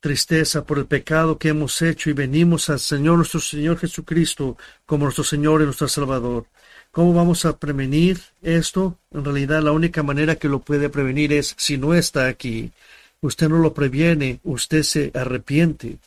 [0.00, 5.04] tristeza por el pecado que hemos hecho y venimos al Señor nuestro Señor Jesucristo como
[5.04, 6.46] nuestro Señor y nuestro Salvador.
[6.90, 8.98] ¿Cómo vamos a prevenir esto?
[9.10, 12.70] En realidad la única manera que lo puede prevenir es si no está aquí.
[13.20, 15.98] Usted no lo previene, usted se arrepiente.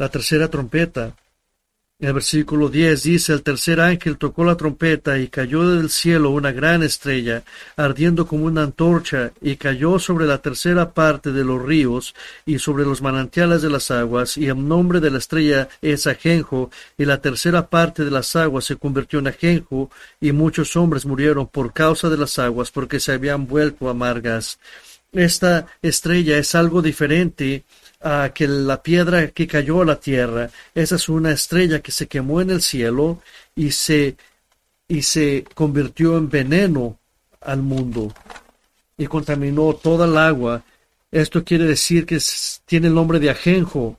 [0.00, 1.14] La tercera trompeta
[2.00, 6.50] el versículo 10 dice, el tercer ángel tocó la trompeta y cayó del cielo una
[6.50, 7.42] gran estrella,
[7.76, 12.14] ardiendo como una antorcha, y cayó sobre la tercera parte de los ríos
[12.46, 16.70] y sobre los manantiales de las aguas, y el nombre de la estrella es ajenjo,
[16.96, 19.90] y la tercera parte de las aguas se convirtió en ajenjo,
[20.22, 24.58] y muchos hombres murieron por causa de las aguas, porque se habían vuelto amargas.
[25.12, 27.64] Esta estrella es algo diferente
[28.00, 32.08] a que la piedra que cayó a la tierra, esa es una estrella que se
[32.08, 33.20] quemó en el cielo
[33.54, 34.16] y se,
[34.88, 36.98] y se convirtió en veneno
[37.40, 38.12] al mundo
[38.96, 40.62] y contaminó toda el agua.
[41.10, 42.18] Esto quiere decir que
[42.66, 43.98] tiene el nombre de ajenjo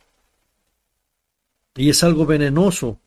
[1.76, 2.98] y es algo venenoso.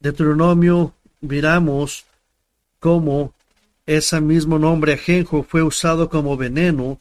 [0.00, 2.04] Deuteronomio miramos
[2.78, 3.34] cómo
[3.86, 7.00] ese mismo nombre ajenjo fue usado como veneno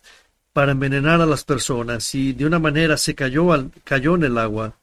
[0.58, 4.40] para envenenar a las personas y de una manera se cayó, al, cayó en el
[4.40, 4.74] agua.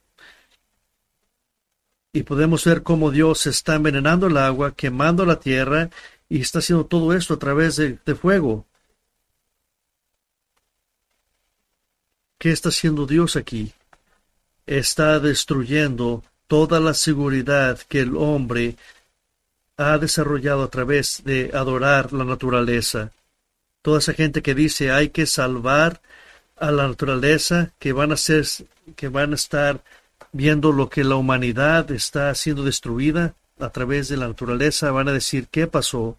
[2.12, 5.90] Y podemos ver cómo Dios está envenenando el agua, quemando la tierra
[6.28, 8.64] y está haciendo todo esto a través de, de fuego.
[12.38, 13.72] ¿Qué está haciendo Dios aquí?
[14.66, 18.76] Está destruyendo toda la seguridad que el hombre
[19.76, 23.10] ha desarrollado a través de adorar la naturaleza
[23.84, 26.00] toda esa gente que dice hay que salvar
[26.56, 28.46] a la naturaleza, que van a ser,
[28.96, 29.84] que van a estar
[30.32, 35.12] viendo lo que la humanidad está siendo destruida a través de la naturaleza, van a
[35.12, 36.16] decir qué pasó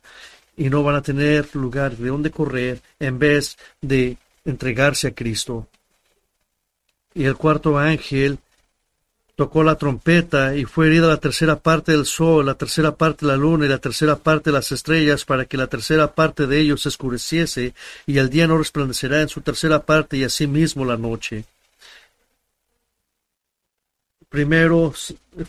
[0.55, 5.67] y no van a tener lugar de dónde correr en vez de entregarse a Cristo.
[7.15, 8.37] Y el cuarto ángel
[9.35, 13.31] tocó la trompeta y fue herida la tercera parte del sol, la tercera parte de
[13.33, 16.59] la luna y la tercera parte de las estrellas para que la tercera parte de
[16.59, 17.73] ellos se oscureciese
[18.05, 21.43] y el día no resplandecerá en su tercera parte y asimismo la noche.
[24.29, 24.93] Primero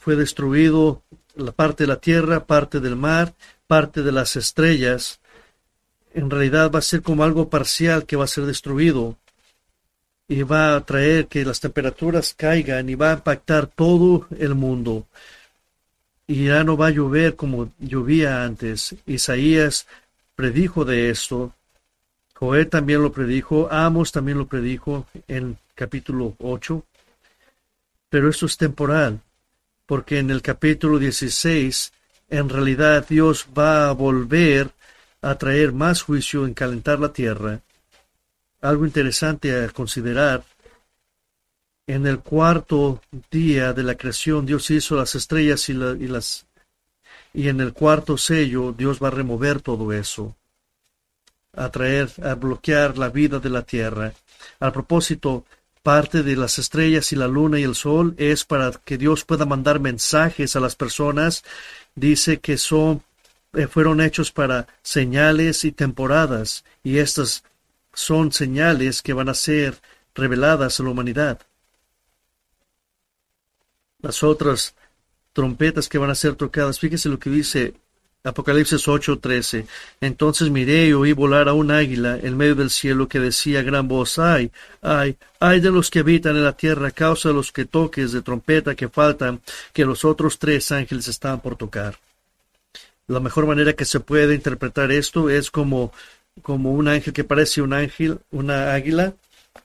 [0.01, 1.03] fue destruido
[1.37, 3.35] la parte de la tierra, parte del mar,
[3.67, 5.21] parte de las estrellas.
[6.13, 9.17] En realidad va a ser como algo parcial que va a ser destruido
[10.29, 15.07] y va a traer que las temperaturas caigan y va a impactar todo el mundo.
[16.27, 18.97] Y ya no va a llover como llovía antes.
[19.07, 19.87] Isaías
[20.35, 21.55] predijo de esto.
[22.35, 23.69] Joel también lo predijo.
[23.71, 26.85] Amos también lo predijo en capítulo 8.
[28.09, 29.21] Pero esto es temporal.
[29.87, 31.93] porque en el capítulo 16
[32.29, 34.71] en realidad Dios va a volver
[35.23, 37.61] a traer más juicio en calentar la tierra.
[38.61, 40.45] Algo interesante a considerar.
[41.87, 43.01] En el cuarto
[43.31, 46.47] día de la creación Dios hizo las estrellas y, y las
[47.33, 50.35] y en el cuarto sello Dios va a remover todo eso,
[51.53, 54.15] a traer, a bloquear la vida de la tierra.
[54.59, 55.45] Al propósito,
[55.83, 59.45] parte de las estrellas y la luna y el sol es para que Dios pueda
[59.45, 61.45] mandar mensajes a las personas.
[61.95, 63.03] Dice que son
[63.53, 67.43] eh, fueron hechos para señales y temporadas, y estas
[67.97, 69.81] son señales que van a ser
[70.15, 71.41] reveladas a la humanidad.
[74.03, 74.75] Las otras
[75.33, 77.75] trompetas que van a ser tocadas, fíjese lo que dice
[78.23, 79.67] Apocalipsis 8:13.
[80.03, 83.89] Entonces miré y oí volar a un águila en medio del cielo que decía gran
[83.89, 87.51] voz, ay, ay, ay de los que habitan en la tierra a causa de los
[87.51, 89.41] que toques de trompeta que faltan,
[89.73, 91.99] que los otros tres ángeles están por tocar.
[93.09, 95.93] La mejor manera que se puede interpretar esto es como,
[96.43, 99.15] como un ángel que parece un ángel, una águila,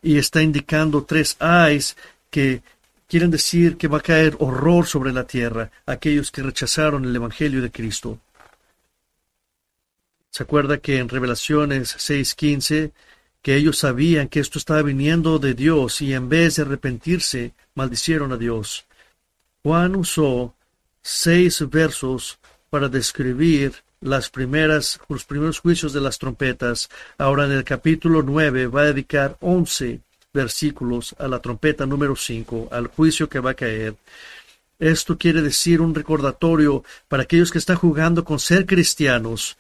[0.02, 1.96] y está indicando tres ayes
[2.30, 2.62] que
[3.08, 7.62] quieren decir que va a caer horror sobre la tierra, aquellos que rechazaron el Evangelio
[7.62, 8.20] de Cristo.
[10.30, 12.94] ¿Se acuerda que en Revelaciones 6:15
[13.42, 18.32] que ellos sabían que esto estaba viniendo de Dios y en vez de arrepentirse, maldicieron
[18.32, 18.86] a Dios?
[19.62, 20.56] Juan usó
[21.02, 26.90] seis versos para describir las primeras, los primeros juicios de las trompetas.
[27.18, 30.02] Ahora en el capítulo 9 va a dedicar 11
[30.34, 33.96] versículos a la trompeta número 5, al juicio que va a caer.
[34.80, 39.58] Esto quiere decir un recordatorio para aquellos que están jugando con ser cristianos,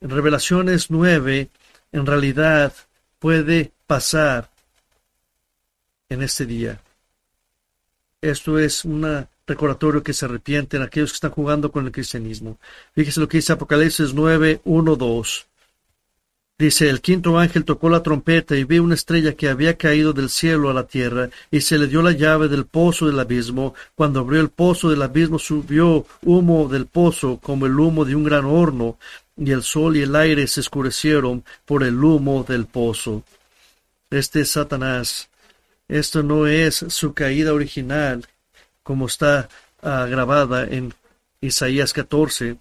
[0.00, 1.50] en Revelaciones 9,
[1.92, 2.72] en realidad
[3.18, 4.50] puede pasar
[6.08, 6.80] en este día.
[8.20, 12.58] Esto es un recordatorio que se arrepienten aquellos que están jugando con el cristianismo.
[12.94, 15.46] Fíjese lo que dice Apocalipsis 9, 1, 2.
[16.60, 20.28] Dice, el quinto ángel tocó la trompeta y vi una estrella que había caído del
[20.28, 23.74] cielo a la tierra y se le dio la llave del pozo del abismo.
[23.94, 28.24] Cuando abrió el pozo del abismo subió humo del pozo como el humo de un
[28.24, 28.98] gran horno
[29.36, 33.22] y el sol y el aire se oscurecieron por el humo del pozo.
[34.10, 35.28] Este es Satanás.
[35.86, 38.26] Esto no es su caída original,
[38.88, 39.50] como está
[39.82, 40.94] ah, grabada en
[41.42, 42.56] Isaías 14.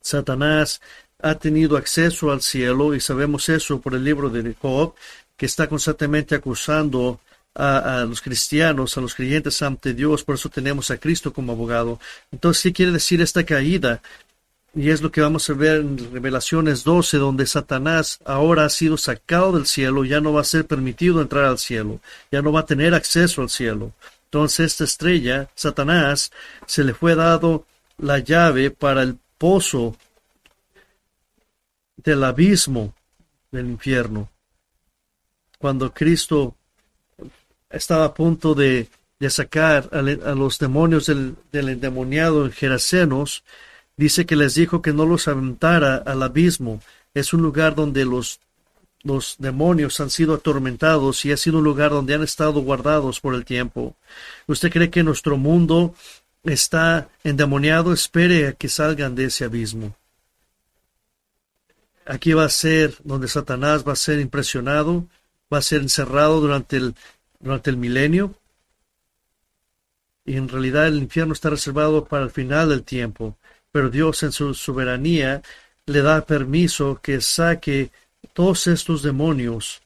[0.00, 0.80] Satanás
[1.22, 4.96] ha tenido acceso al cielo y sabemos eso por el libro de Job,
[5.36, 7.20] que está constantemente acusando
[7.54, 11.52] a, a, los cristianos, a los creyentes ante Dios, por eso tenemos a Cristo como
[11.52, 12.00] abogado.
[12.32, 14.02] Entonces, ¿qué quiere decir esta caída?
[14.74, 18.96] Y es lo que vamos a ver en Revelaciones 12, donde Satanás ahora ha sido
[18.96, 22.00] sacado del cielo, ya no va a ser permitido entrar al cielo,
[22.32, 23.92] ya no va a tener acceso al cielo.
[24.34, 26.32] Entonces esta estrella, Satanás,
[26.66, 27.66] se le fue dado
[27.98, 29.96] la llave para el pozo
[31.96, 32.92] del abismo
[33.52, 34.28] del infierno.
[35.56, 36.56] Cuando Cristo
[37.70, 38.88] estaba a punto de,
[39.20, 43.44] de sacar a, los demonios del, del endemoniado en Gerasenos,
[43.96, 46.80] Dice que les dijo que no los aventara al abismo.
[47.14, 48.40] Es un lugar donde los,
[49.04, 53.34] los demonios han sido atormentados y ha sido un lugar donde han estado guardados por
[53.34, 53.96] el tiempo.
[54.46, 55.94] ¿Usted cree que nuestro mundo
[56.42, 57.92] está endemoniado?
[57.92, 59.94] Espere a que salgan de ese abismo.
[62.06, 65.06] Aquí va a ser donde Satanás va a ser impresionado,
[65.52, 66.94] va a ser encerrado durante el,
[67.38, 68.34] durante el milenio.
[70.26, 73.36] Y en realidad el infierno está reservado para el final del tiempo
[73.74, 75.42] pero Dios en su soberanía
[75.86, 77.90] le da permiso que saque
[78.32, 79.82] todos estos demonios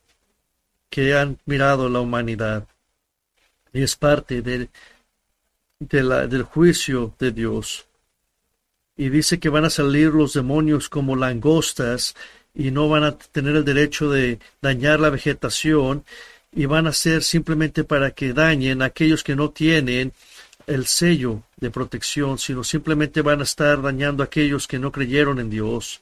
[0.90, 2.66] que han mirado la humanidad.
[3.72, 4.68] Y es parte de,
[6.02, 7.86] la, del juicio de Dios.
[8.96, 12.14] Y dice que van a salir los demonios como langostas
[12.54, 16.04] y no van a tener el derecho de dañar la vegetación
[16.52, 20.12] y van a ser simplemente para que dañen a aquellos que no tienen
[20.66, 25.38] el sello de protección, sino simplemente van a estar dañando a aquellos que no creyeron
[25.38, 26.00] en Dios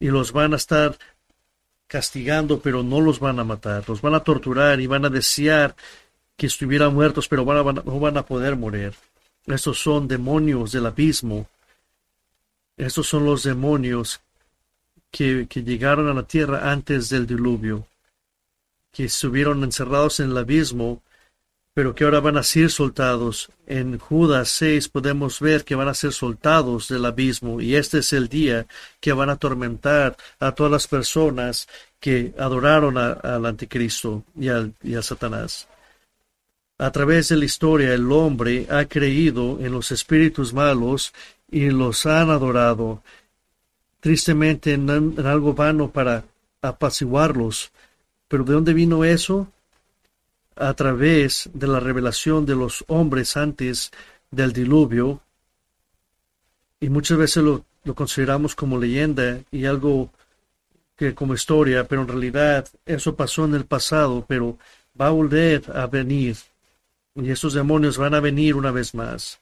[0.00, 0.98] y los van a estar
[1.86, 5.76] castigando, pero no los van a matar, los van a torturar y van a desear
[6.36, 8.94] que estuvieran muertos, pero no van a poder morir.
[9.46, 11.48] Estos son demonios del abismo.
[12.76, 14.20] Estos son los demonios
[15.10, 17.86] que, que llegaron a la tierra antes del diluvio,
[18.90, 21.02] que estuvieron encerrados en el abismo
[21.74, 23.50] pero que ahora van a ser soltados.
[23.66, 28.12] En Judas 6 podemos ver que van a ser soltados del abismo y este es
[28.12, 28.66] el día
[29.00, 31.66] que van a atormentar a todas las personas
[31.98, 34.48] que adoraron al anticristo y
[34.94, 35.66] a Satanás.
[36.78, 41.12] A través de la historia el hombre ha creído en los espíritus malos
[41.50, 43.02] y los han adorado,
[44.00, 46.24] tristemente en, en algo vano para
[46.62, 47.72] apaciguarlos.
[48.28, 49.48] Pero ¿de dónde vino eso?
[50.56, 53.90] A través de la revelación de los hombres antes
[54.30, 55.20] del diluvio.
[56.80, 60.10] Y muchas veces lo, consideramos como leyenda y algo
[60.96, 64.58] que como historia, pero en realidad eso pasó en el pasado, pero
[64.98, 66.36] va a volver a venir.
[67.16, 69.40] Y esos demonios van a venir una vez más.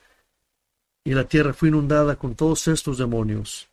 [1.05, 3.72] Y la tierra fue inundada con todos estos demonios.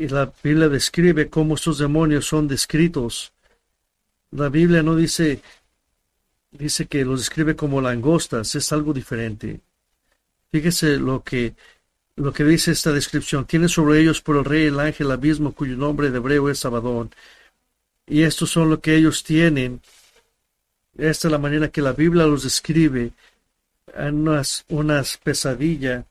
[0.00, 3.34] Y la Biblia describe cómo estos demonios son descritos.
[4.30, 5.42] La Biblia no dice,
[6.52, 9.60] dice que los describe como langostas, es algo diferente.
[10.50, 11.54] Fíjese lo que
[12.16, 13.44] lo que dice esta descripción.
[13.44, 17.10] Tiene sobre ellos por el rey el ángel abismo cuyo nombre de hebreo es Abadón.
[18.06, 19.82] Y estos son lo que ellos tienen.
[20.96, 23.12] Esta es la manera que la Biblia los describe.
[23.94, 26.06] Unas, unas pesadilla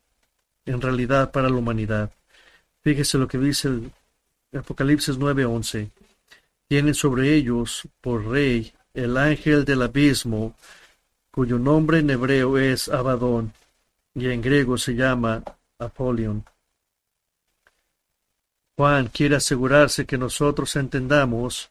[0.68, 2.12] en realidad para la humanidad.
[2.90, 3.92] Fíjese lo que dice el
[4.52, 5.92] Apocalipsis 9:11.
[6.68, 10.56] Tienen sobre ellos por rey el ángel del abismo,
[11.30, 13.54] cuyo nombre en hebreo es Abadón
[14.16, 15.44] y en griego se llama
[15.78, 16.44] Apolion.
[18.76, 21.70] Juan quiere asegurarse que nosotros entendamos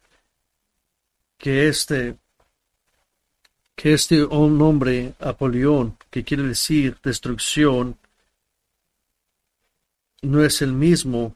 [1.37, 2.15] que este
[3.75, 7.97] que este nombre Apolión, que quiere decir destrucción,
[10.21, 11.35] no es el mismo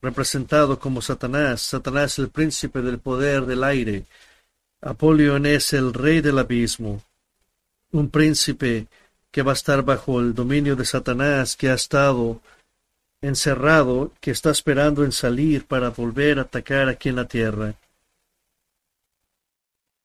[0.00, 1.62] representado como Satanás.
[1.62, 4.04] Satanás es el príncipe del poder del aire.
[4.80, 7.02] Apolión es el rey del abismo,
[7.90, 8.86] un príncipe
[9.30, 12.40] que va a estar bajo el dominio de Satanás, que ha estado
[13.20, 17.74] encerrado, que está esperando en salir para volver a atacar aquí en la tierra.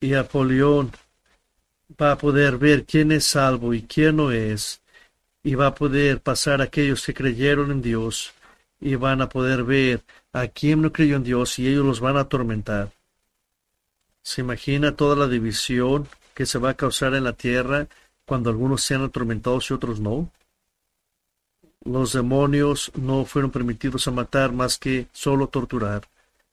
[0.02, 0.92] Y Apolión
[2.02, 4.82] va a poder ver quién es salvo y quién no es,
[5.44, 8.34] y va a poder pasar a aquellos que creyeron en Dios,
[8.80, 12.18] y van a poder ver a quién no creyó en Dios, y ellos los van
[12.18, 12.91] a atormentar.
[14.22, 17.88] ¿Se imagina toda la división que se va a causar en la tierra
[18.26, 20.32] cuando algunos sean atormentados y otros no?
[21.84, 26.08] Los demonios no fueron permitidos a matar más que solo torturar,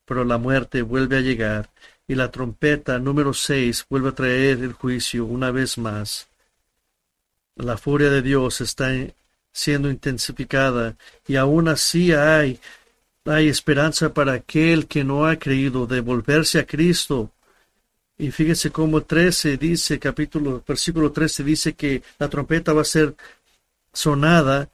[0.04, 1.70] pero la muerte vuelve a llegar
[2.08, 6.29] y la trompeta número seis vuelve a traer el juicio una vez más.
[7.60, 8.90] La furia de Dios está
[9.52, 10.96] siendo intensificada
[11.26, 12.60] y aún así hay,
[13.24, 17.32] hay esperanza para aquel que no ha creído de volverse a Cristo
[18.20, 23.16] y fíjese cómo 13 dice, capítulo, versículo 13 dice que la trompeta va a ser
[23.94, 24.68] sonada.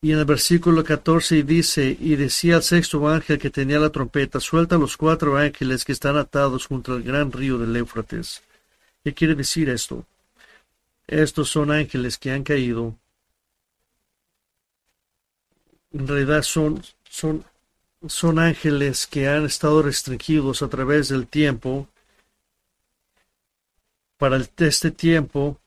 [0.00, 4.38] Y en el versículo 14 dice, y decía el sexto ángel que tenía la trompeta,
[4.38, 8.40] suelta los cuatro ángeles que están atados junto al gran río del Éufrates.
[9.02, 10.06] ¿Qué quiere decir esto?
[11.06, 12.96] Estos son ángeles que han caído.
[15.92, 17.44] En realidad son, son,
[18.06, 21.88] son ángeles que han estado restringidos a través del tiempo
[24.16, 25.60] para este tiempo,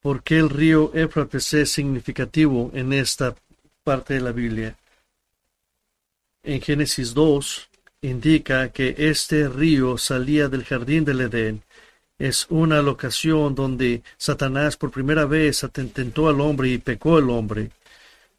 [0.00, 3.34] ¿por qué el río Éfrates es significativo en esta
[3.84, 4.76] parte de la Biblia?
[6.42, 7.68] En Génesis 2
[8.02, 11.62] indica que este río salía del jardín del Edén.
[12.18, 17.70] Es una locación donde Satanás por primera vez atentó al hombre y pecó al hombre.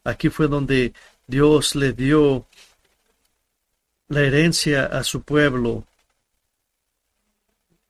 [0.04, 0.94] Aquí fue donde
[1.28, 2.46] Dios le dio
[4.08, 5.86] la herencia a su pueblo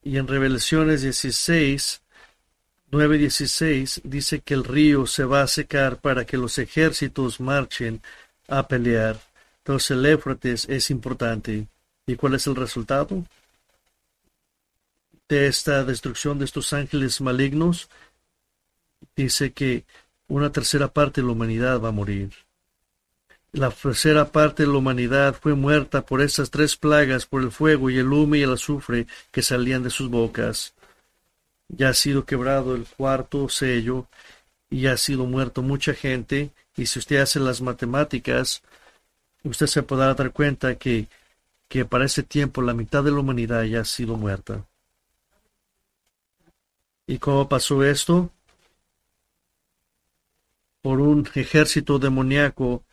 [0.08, 2.02] y en Revelaciones 16,
[2.92, 8.02] 9, 16 dice que el río se va a secar para que los ejércitos marchen
[8.48, 9.20] a pelear.
[9.58, 11.68] Entonces el Éfrates es importante.
[12.06, 13.26] ¿Y cuál es el resultado?
[15.30, 17.90] De esta destrucción de estos ángeles malignos,
[19.16, 19.86] dice que
[20.28, 22.32] una tercera parte de la humanidad va a morir.
[23.52, 27.90] La tercera parte de la humanidad fue muerta por estas tres plagas, por el fuego
[27.90, 30.74] y el humo y el azufre que salían de sus bocas.
[31.68, 34.08] Ya ha sido quebrado el cuarto sello
[34.70, 36.52] y ha sido muerto mucha gente.
[36.76, 38.62] Y si usted hace las matemáticas,
[39.44, 41.08] usted se podrá dar cuenta que,
[41.68, 44.66] que para ese tiempo la mitad de la humanidad ya ha sido muerta.
[47.08, 48.30] ¿Y cómo pasó esto?
[50.82, 52.84] Por un ejército demoníaco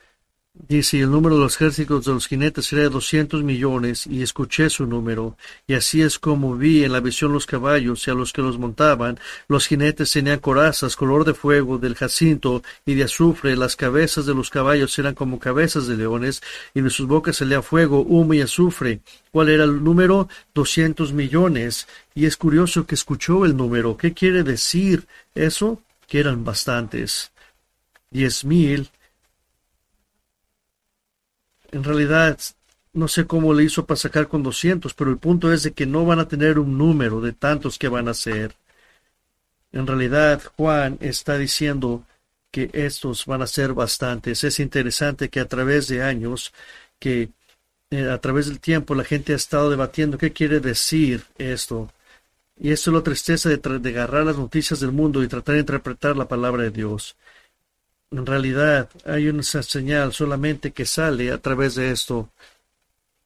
[0.57, 4.71] Dice, el número de los ejércitos de los jinetes era de doscientos millones, y escuché
[4.71, 5.37] su número.
[5.67, 8.57] Y así es como vi en la visión los caballos y a los que los
[8.57, 9.19] montaban.
[9.49, 13.57] Los jinetes tenían corazas, color de fuego, del jacinto y de azufre.
[13.57, 16.41] Las cabezas de los caballos eran como cabezas de leones,
[16.73, 19.01] y de sus bocas salía fuego, humo y azufre.
[19.33, 20.29] ¿Cuál era el número?
[20.55, 21.89] Doscientos millones.
[22.15, 23.97] Y es curioso que escuchó el número.
[23.97, 25.83] ¿Qué quiere decir eso?
[26.07, 27.33] Que eran bastantes.
[28.13, 28.89] Diez mil
[31.75, 32.39] en realidad,
[32.93, 35.87] no sé cómo le hizo para sacar con 200, pero el punto es de que
[35.87, 38.55] no van a tener un número de tantos que van a ser.
[39.73, 42.05] En realidad, Juan está diciendo
[42.53, 44.45] que estos van a ser bastantes.
[44.45, 46.53] Es interesante que a través de años,
[47.01, 47.31] que
[47.91, 51.91] eh, a través del tiempo la gente ha estado debatiendo qué quiere decir esto.
[52.57, 55.63] Y esto es la tristeza de, de agarrar las noticias del mundo y tratar de
[55.63, 57.17] interpretar la palabra de Dios.
[58.15, 62.31] En realidad hay una señal solamente que sale a través de esto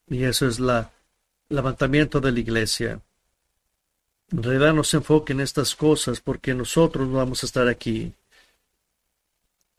[0.08, 0.90] y eso es la
[1.50, 2.98] levantamiento de la iglesia.
[4.32, 8.14] En realidad no se enfoque en estas cosas porque nosotros no vamos a estar aquí.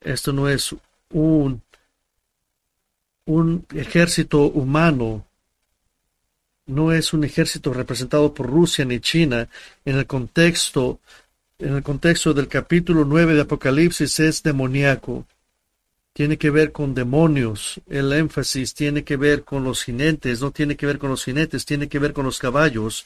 [0.01, 0.75] Esto no es
[1.09, 1.63] un,
[3.25, 5.25] un ejército humano,
[6.67, 9.49] no es un ejército representado por Rusia ni China
[9.85, 10.99] en el contexto
[11.59, 15.25] en el contexto del capítulo 9 de Apocalipsis es demoníaco.
[16.13, 17.81] Tiene que ver con demonios.
[17.89, 21.65] El énfasis tiene que ver con los jinetes, no tiene que ver con los jinetes,
[21.65, 23.05] tiene que ver con los caballos.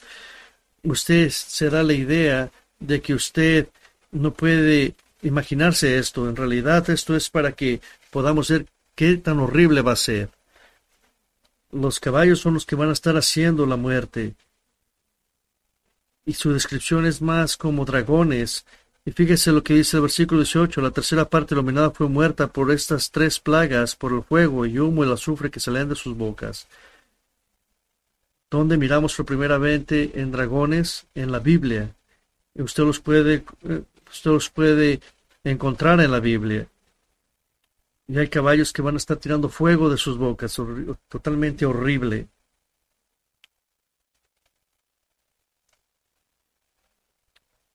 [0.84, 3.68] Usted se da la idea de que usted
[4.12, 6.28] no puede imaginarse esto.
[6.28, 7.80] En realidad esto es para que
[8.10, 10.28] podamos ver qué tan horrible va a ser.
[11.72, 14.34] Los caballos son los que van a estar haciendo la muerte
[16.26, 18.64] y su descripción es más como dragones.
[19.04, 22.70] Y fíjese lo que dice el versículo 18, la tercera parte humanidad fue muerta por
[22.70, 26.16] estas tres plagas, por el fuego y humo y el azufre que salían de sus
[26.16, 26.66] bocas.
[28.50, 31.06] ¿Dónde miramos por primera vez en dragones?
[31.14, 31.94] En la Biblia.
[32.54, 35.00] usted los puede, eh, usted los puede
[35.42, 36.66] encontrar en la Biblia.
[38.06, 40.58] Y hay caballos que van a estar tirando fuego de sus bocas,
[41.08, 42.28] totalmente horrible.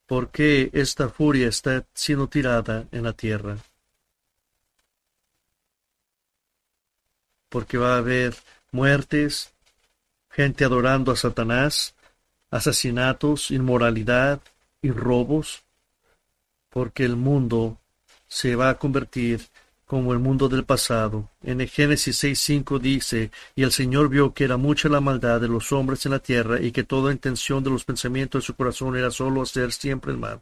[0.10, 3.58] ¿Por qué esta furia está siendo tirada en la tierra?
[7.48, 8.36] Porque va a haber
[8.72, 9.54] muertes,
[10.32, 11.94] gente adorando a Satanás,
[12.50, 14.42] asesinatos, inmoralidad
[14.82, 15.62] y robos,
[16.72, 17.78] porque el mundo
[18.28, 19.42] se va a convertir
[19.90, 21.32] como el mundo del pasado.
[21.42, 25.48] En el Génesis 6.5 dice, y el Señor vio que era mucha la maldad de
[25.48, 28.96] los hombres en la tierra y que toda intención de los pensamientos de su corazón
[28.96, 30.42] era solo hacer siempre el mal.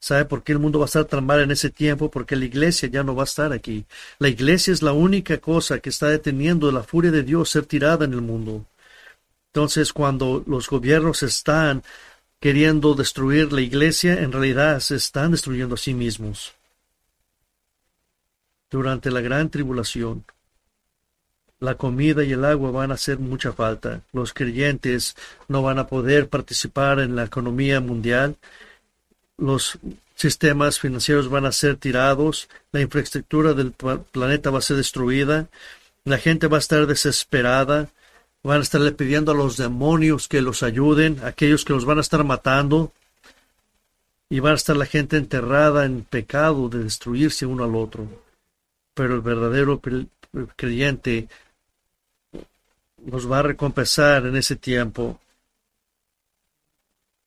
[0.00, 2.10] ¿Sabe por qué el mundo va a estar tan mal en ese tiempo?
[2.10, 3.84] Porque la iglesia ya no va a estar aquí.
[4.18, 8.06] La iglesia es la única cosa que está deteniendo la furia de Dios ser tirada
[8.06, 8.64] en el mundo.
[9.52, 11.82] Entonces, cuando los gobiernos están
[12.40, 16.57] queriendo destruir la iglesia, en realidad se están destruyendo a sí mismos
[18.70, 20.24] durante la gran tribulación.
[21.60, 24.02] La comida y el agua van a hacer mucha falta.
[24.12, 25.16] Los creyentes
[25.48, 28.36] no van a poder participar en la economía mundial.
[29.36, 29.78] Los
[30.14, 32.48] sistemas financieros van a ser tirados.
[32.70, 35.48] La infraestructura del planeta va a ser destruida.
[36.04, 37.88] La gente va a estar desesperada.
[38.44, 42.02] Van a estarle pidiendo a los demonios que los ayuden, aquellos que los van a
[42.02, 42.92] estar matando.
[44.30, 48.27] Y va a estar la gente enterrada en pecado de destruirse uno al otro
[48.98, 49.80] pero el verdadero
[50.56, 51.28] creyente
[53.04, 55.20] nos va a recompensar en ese tiempo.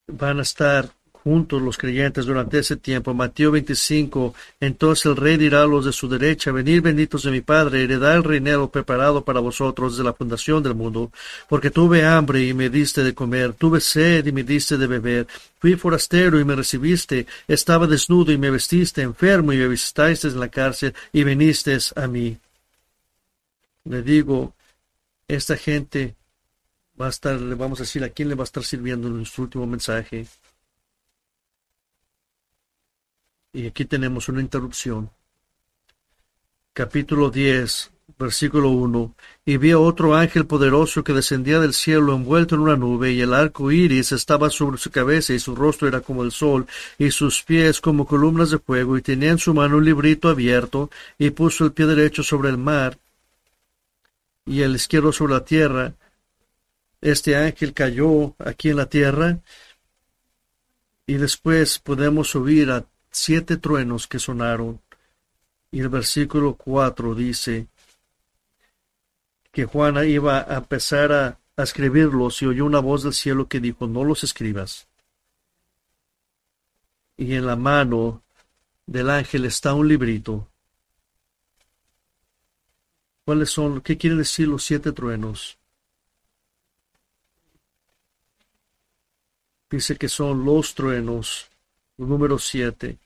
[0.06, 0.90] Van a estar
[1.22, 3.14] juntos los creyentes durante ese tiempo.
[3.14, 4.34] Mateo 25.
[4.60, 8.16] Entonces el rey dirá a los de su derecha, venid benditos de mi Padre, heredad
[8.16, 11.12] el reinero preparado para vosotros desde la fundación del mundo,
[11.48, 15.26] porque tuve hambre y me diste de comer, tuve sed y me diste de beber,
[15.58, 20.40] fui forastero y me recibiste, estaba desnudo y me vestiste, enfermo y me visitaste en
[20.40, 22.36] la cárcel y viniste a mí.
[23.84, 24.54] Le digo,
[25.28, 26.14] esta gente
[27.00, 29.18] va a estar, le vamos a decir a quién le va a estar sirviendo en
[29.18, 30.26] nuestro último mensaje.
[33.54, 35.10] Y aquí tenemos una interrupción.
[36.72, 39.14] Capítulo 10, versículo 1.
[39.44, 43.20] Y vi a otro ángel poderoso que descendía del cielo envuelto en una nube, y
[43.20, 47.10] el arco iris estaba sobre su cabeza, y su rostro era como el sol, y
[47.10, 51.28] sus pies como columnas de fuego, y tenía en su mano un librito abierto, y
[51.28, 52.96] puso el pie derecho sobre el mar,
[54.46, 55.92] y el izquierdo sobre la tierra.
[57.02, 59.40] Este ángel cayó aquí en la tierra,
[61.06, 64.80] y después podemos subir a siete truenos que sonaron.
[65.70, 67.68] Y el versículo 4 dice,
[69.52, 73.60] que Juan iba a empezar a, a escribirlos y oyó una voz del cielo que
[73.60, 74.88] dijo, no los escribas.
[77.16, 78.22] Y en la mano
[78.86, 80.48] del ángel está un librito.
[83.24, 83.80] ¿Cuáles son?
[83.82, 85.58] ¿Qué quieren decir los siete truenos?
[89.70, 91.48] Dice que son los truenos,
[91.96, 92.98] número siete.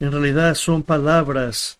[0.00, 1.78] En realidad son palabras.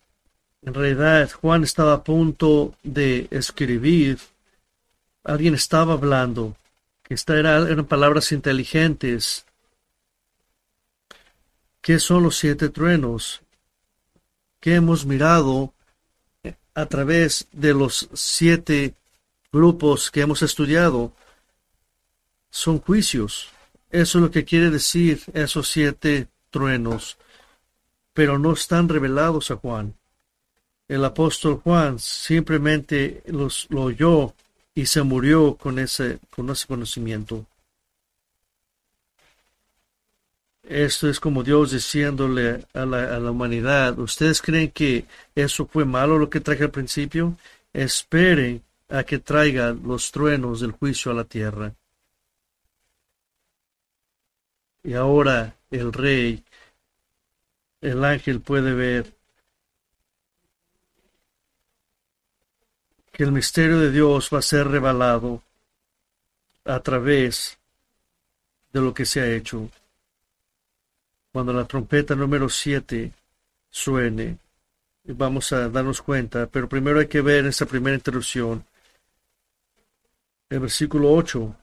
[0.60, 4.18] En realidad Juan estaba a punto de escribir.
[5.24, 6.54] Alguien estaba hablando.
[7.02, 9.46] Que eran palabras inteligentes.
[11.80, 13.40] ¿Qué son los siete truenos?
[14.60, 15.72] ¿Qué hemos mirado
[16.74, 18.94] a través de los siete
[19.50, 21.14] grupos que hemos estudiado?
[22.50, 23.48] Son juicios.
[23.90, 27.16] Eso es lo que quiere decir esos siete truenos
[28.12, 29.94] pero no están revelados a Juan.
[30.88, 34.34] El apóstol Juan simplemente los, lo oyó
[34.74, 37.46] y se murió con ese, con ese conocimiento.
[40.62, 45.04] Esto es como Dios diciéndole a la, a la, humanidad, ¿ustedes creen que
[45.34, 47.36] eso fue malo lo que traje al principio?
[47.72, 51.72] Esperen a que traiga los truenos del juicio a la tierra.
[54.82, 56.44] Y ahora el rey
[57.80, 59.14] el ángel puede ver
[63.12, 65.42] que el misterio de Dios va a ser revelado
[66.64, 67.58] a través
[68.72, 69.68] de lo que se ha hecho.
[71.32, 73.12] Cuando la trompeta número 7
[73.68, 74.38] suene,
[75.04, 78.64] vamos a darnos cuenta, pero primero hay que ver esa primera interrupción.
[80.48, 81.56] El versículo 8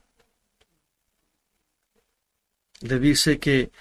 [2.81, 3.71] le dice que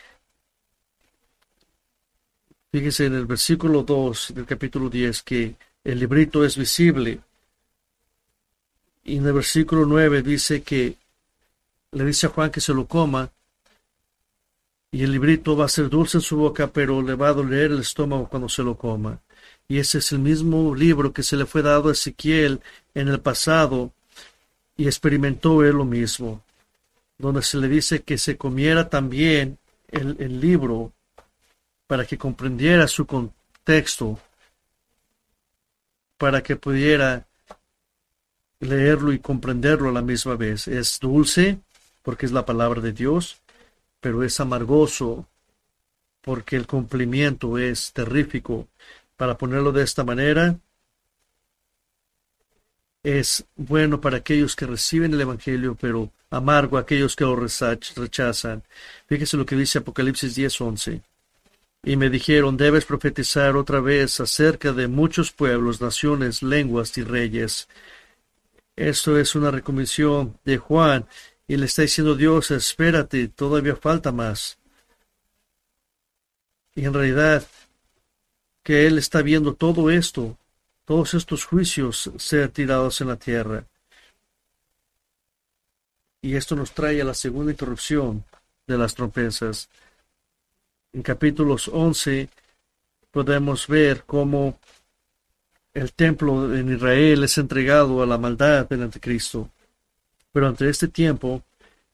[2.77, 7.21] Fíjese en el versículo 2 del capítulo 10 que el librito es visible.
[9.03, 10.95] Y en el versículo 9 dice que
[11.93, 13.33] le dice a Juan que se lo coma.
[14.91, 17.71] Y el librito va a ser dulce en su boca, pero le va a doler
[17.71, 19.23] el estómago cuando se lo coma.
[19.67, 22.61] Y ese es el mismo libro que se le fue dado a Ezequiel
[22.93, 23.91] en el pasado
[24.77, 26.43] y experimentó él lo mismo,
[27.17, 29.57] donde se le dice que se comiera también
[29.89, 30.93] el, el libro
[31.87, 34.19] para que comprendiera su contexto,
[36.19, 37.27] para que pudiera
[38.61, 40.67] leerlo y comprenderlo a la misma vez.
[40.69, 41.59] Es dulce
[42.03, 43.41] porque es la palabra de Dios,
[44.01, 45.27] pero es amargoso
[46.21, 48.69] porque el cumplimiento es terrífico.
[49.17, 50.59] Para ponerlo de esta manera,
[53.03, 58.65] es bueno para aquellos que reciben el Evangelio, pero amargo a aquellos que lo rechazan.
[59.07, 61.03] Fíjese lo que dice Apocalipsis 10:11
[61.87, 67.69] y me dijeron, debes profetizar otra vez acerca de muchos pueblos, naciones, lenguas y reyes.
[68.75, 71.07] Esto es una recomendación de Juan
[71.47, 74.59] y le está diciendo Dios, espérate, todavía falta más.
[76.75, 77.47] Y en realidad
[78.65, 80.37] que Él está viendo todo esto,
[80.87, 83.65] todos estos juicios ser tirados en la tierra.
[86.21, 88.25] Y esto nos trae a la segunda interrupción
[88.67, 89.69] de las trompetas
[90.97, 92.31] en capítulos 11
[93.11, 94.59] podemos ver cómo
[95.75, 99.51] el templo en Israel es entregado a la maldad del anticristo.
[100.33, 101.43] Pero ante este tiempo,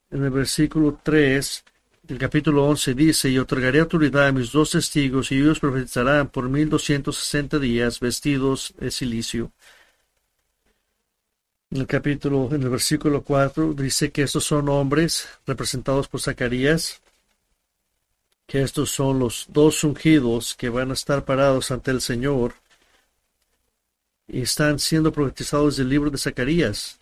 [0.09, 1.65] en el versículo 3
[2.03, 6.47] del capítulo 11 dice, y otorgaré autoridad a mis dos testigos y ellos profetizarán por
[6.47, 9.51] mil doscientos sesenta días vestidos de silicio.
[11.71, 17.01] En el capítulo, en el versículo 4 dice que estos son hombres representados por Zacarías,
[18.53, 22.53] que estos son los dos ungidos que van a estar parados ante el Señor
[24.27, 26.99] y están siendo profetizados del libro de Zacarías.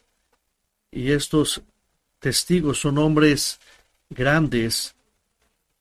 [0.92, 1.62] Y estos
[2.20, 3.60] testigos son hombres
[4.10, 4.96] grandes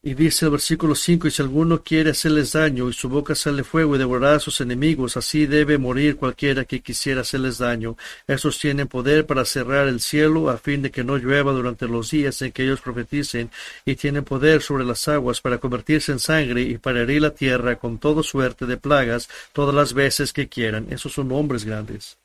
[0.02, 3.64] y dice el versículo 5, y si alguno quiere hacerles daño, y su boca sale
[3.64, 7.98] fuego y devorará a sus enemigos, así debe morir cualquiera que quisiera hacerles daño.
[8.26, 12.10] Estos tienen poder para cerrar el cielo, a fin de que no llueva durante los
[12.10, 13.50] días en que ellos profeticen,
[13.84, 17.76] y tienen poder sobre las aguas para convertirse en sangre y para herir la tierra
[17.76, 20.86] con toda suerte de plagas todas las veces que quieran.
[20.90, 22.16] Esos son hombres grandes.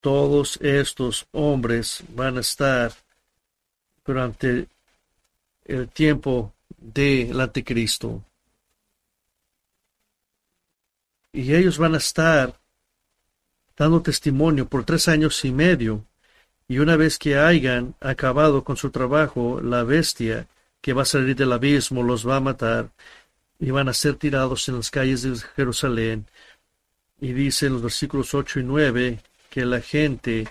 [0.00, 2.92] Todos estos hombres van a estar
[4.06, 4.68] durante
[5.66, 8.24] el tiempo del anticristo.
[11.32, 12.58] Y ellos van a estar
[13.76, 16.04] dando testimonio por tres años y medio.
[16.68, 20.48] Y una vez que hayan acabado con su trabajo, la bestia
[20.80, 22.90] que va a salir del abismo los va a matar
[23.58, 26.26] y van a ser tirados en las calles de Jerusalén.
[27.20, 30.48] Y dice en los versículos 8 y 9 que la gente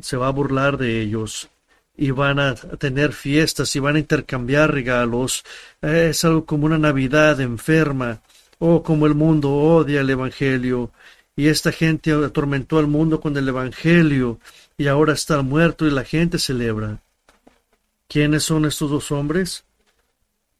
[0.00, 1.48] se va a burlar de ellos
[1.96, 5.44] y van a tener fiestas y van a intercambiar regalos.
[5.80, 8.22] Es algo como una Navidad enferma
[8.58, 10.92] o oh, como el mundo odia el Evangelio.
[11.34, 14.38] Y esta gente atormentó al mundo con el Evangelio
[14.76, 17.02] y ahora está muerto y la gente celebra.
[18.08, 19.64] ¿Quiénes son estos dos hombres?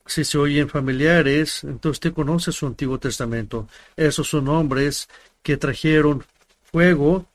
[0.06, 3.68] Si se oyen familiares, entonces usted conoce su Antiguo Testamento.
[3.96, 5.08] Esos son hombres
[5.42, 6.24] que trajeron
[6.64, 7.26] fuego,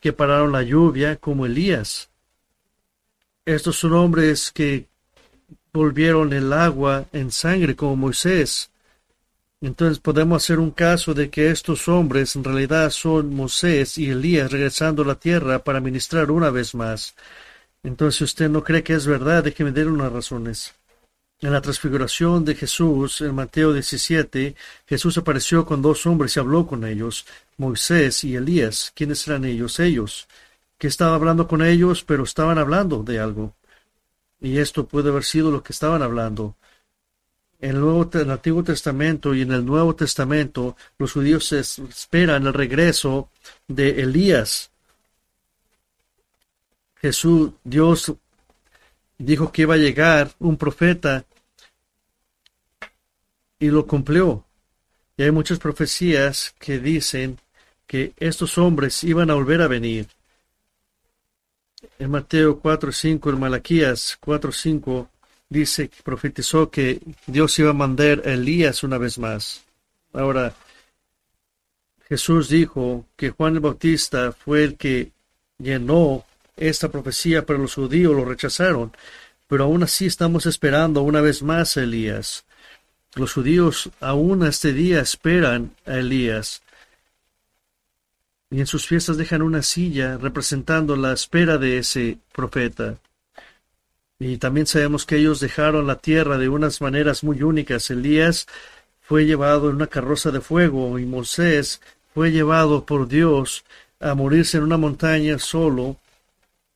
[0.00, 2.11] que pararon la lluvia, como Elías.
[3.44, 4.86] Estos son hombres que
[5.72, 8.70] volvieron el agua en sangre, como Moisés.
[9.60, 14.50] Entonces podemos hacer un caso de que estos hombres en realidad son Moisés y Elías
[14.50, 17.14] regresando a la tierra para ministrar una vez más.
[17.82, 20.72] Entonces, usted no cree que es verdad, déjeme dar unas razones.
[21.40, 24.54] En la transfiguración de Jesús, en Mateo 17,
[24.86, 27.26] Jesús apareció con dos hombres y habló con ellos,
[27.56, 28.92] Moisés y Elías.
[28.94, 29.80] ¿Quiénes eran ellos?
[29.80, 30.28] Ellos,
[30.82, 33.54] que estaba hablando con ellos, pero estaban hablando de algo.
[34.40, 36.56] Y esto puede haber sido lo que estaban hablando.
[37.60, 42.48] En el, Nuevo, en el Antiguo Testamento y en el Nuevo Testamento, los judíos esperan
[42.48, 43.30] el regreso
[43.68, 44.72] de Elías.
[46.96, 48.12] Jesús, Dios
[49.18, 51.24] dijo que iba a llegar un profeta
[53.60, 54.44] y lo cumplió.
[55.16, 57.38] Y hay muchas profecías que dicen
[57.86, 60.08] que estos hombres iban a volver a venir.
[61.98, 65.08] En Mateo 4.5, en Malaquías 4.5,
[65.48, 69.64] dice, profetizó que Dios iba a mandar a Elías una vez más.
[70.12, 70.54] Ahora,
[72.08, 75.12] Jesús dijo que Juan el Bautista fue el que
[75.58, 76.24] llenó
[76.56, 78.92] esta profecía, pero los judíos lo rechazaron.
[79.48, 82.44] Pero aún así estamos esperando una vez más a Elías.
[83.14, 86.62] Los judíos aún a este día esperan a Elías.
[88.52, 92.98] Y en sus fiestas dejan una silla representando la espera de ese profeta.
[94.18, 97.90] Y también sabemos que ellos dejaron la tierra de unas maneras muy únicas.
[97.90, 98.46] Elías
[99.00, 101.80] fue llevado en una carroza de fuego y Moisés
[102.12, 103.64] fue llevado por Dios
[104.00, 105.96] a morirse en una montaña solo.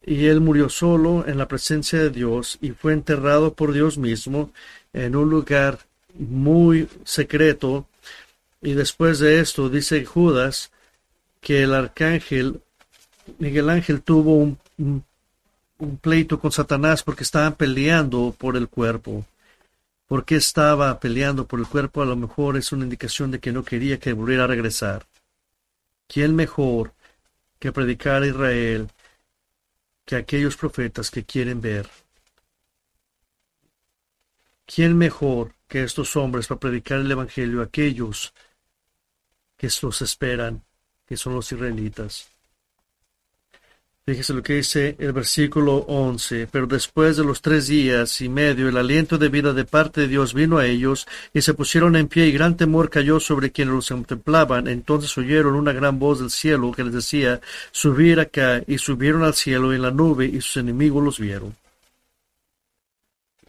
[0.03, 4.51] Y él murió solo en la presencia de Dios y fue enterrado por Dios mismo
[4.95, 5.81] en un lugar
[6.15, 7.87] muy secreto.
[8.63, 10.71] Y después de esto dice Judas
[11.47, 12.61] que el arcángel
[13.39, 15.05] Miguel Ángel tuvo un,
[16.01, 19.25] pleito con Satanás porque estaban peleando por el cuerpo.
[20.09, 22.03] ¿Por qué estaba peleando por el cuerpo?
[22.03, 25.07] A lo mejor es una indicación de que no quería que volviera a regresar.
[26.09, 26.95] ¿Quién mejor
[27.61, 28.89] que predicar a Israel
[30.05, 31.89] que aquellos profetas que quieren ver?
[34.65, 38.35] ¿Quién mejor que estos hombres para predicar el Evangelio a aquellos
[39.57, 40.66] que los esperan,
[41.07, 42.29] que son los israelitas.
[44.05, 46.47] Fíjese lo que dice el versículo 11.
[46.53, 50.09] Pero después de los tres días y medio, el aliento de vida de parte de
[50.09, 53.75] Dios vino a ellos, y se pusieron en pie, y gran temor cayó sobre quienes
[53.75, 54.69] los contemplaban.
[54.69, 57.41] Entonces oyeron una gran voz del cielo que les decía,
[57.73, 61.57] subir acá, y subieron al cielo en la nube, y sus enemigos los vieron.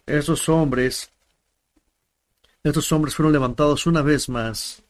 [0.06, 1.08] Esos hombres
[2.62, 4.82] estos hombres fueron levantados una vez más.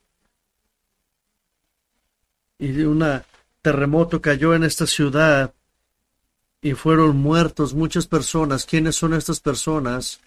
[2.58, 3.04] Y un
[3.62, 5.52] terremoto cayó en esta ciudad
[6.60, 8.66] y fueron muertos muchas personas.
[8.66, 10.20] ¿Quiénes son estas personas?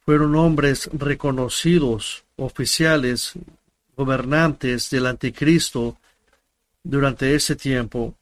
[0.00, 3.32] Fueron hombres reconocidos, oficiales,
[3.96, 5.98] gobernantes del anticristo
[6.82, 8.14] durante ese tiempo.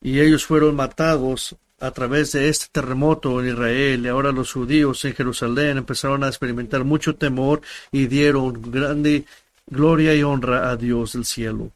[0.00, 5.04] Y ellos fueron matados a través de este terremoto en Israel y ahora los judíos
[5.04, 9.24] en Jerusalén empezaron a experimentar mucho temor y dieron grande
[9.66, 11.72] gloria y honra a Dios del cielo.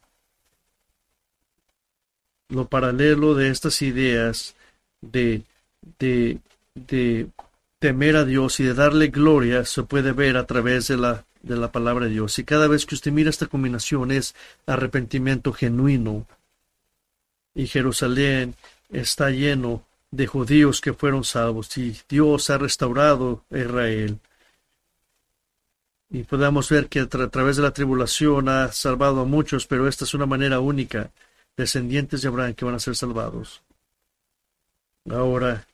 [2.49, 4.55] Lo paralelo de estas ideas
[5.01, 5.43] de,
[5.99, 6.39] de,
[6.73, 7.29] de
[7.79, 11.55] temer a Dios y de darle gloria se puede ver a través de la, de
[11.55, 12.37] la palabra de Dios.
[12.39, 14.35] Y cada vez que usted mira esta combinación es
[14.65, 16.27] arrepentimiento genuino.
[17.55, 18.55] Y Jerusalén
[18.89, 24.19] está lleno de judíos que fueron salvos y Dios ha restaurado a Israel.
[26.11, 30.05] Y podemos ver que a, través de la tribulación ha salvado a muchos, pero esta
[30.05, 31.11] es una manera única,
[31.59, 33.61] descendientes de Abraham que van a ser salvados.
[35.09, 35.67] Ahora,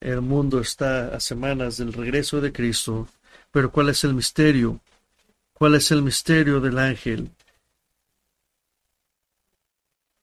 [0.00, 3.06] el mundo está a semanas del regreso de Cristo,
[3.52, 4.80] pero ¿cuál es el misterio?
[5.52, 7.30] ¿Cuál es el misterio del ángel?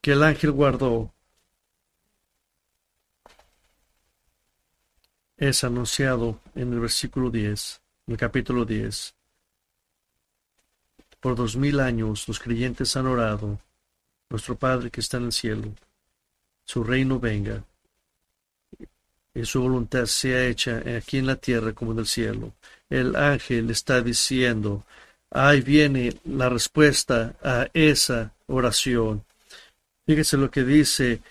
[0.01, 1.13] Que el ángel guardó
[5.37, 9.15] es anunciado en el versículo 10, en el capítulo 10.
[11.21, 13.59] Por dos mil años los creyentes han orado
[14.29, 15.73] Nuestro Padre que está en el cielo,
[16.65, 17.63] su reino venga
[19.33, 22.53] y su voluntad sea hecha aquí en la tierra como en el cielo.
[22.89, 24.85] El ángel está diciendo,
[25.29, 29.23] ahí viene la respuesta a esa oración.
[30.05, 31.21] Fíjese lo que dice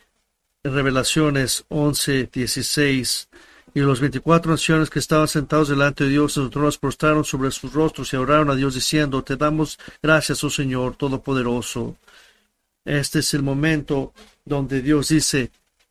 [0.62, 3.28] en Revelaciones 11, 16.
[3.76, 7.50] Y los veinticuatro ancianos que estaban sentados delante de Dios en su trono prostraron sobre
[7.50, 11.96] sus rostros y oraron a Dios diciendo, Te damos gracias, oh Señor Todopoderoso.
[12.84, 14.12] Este es el momento
[14.44, 15.50] donde Dios dice,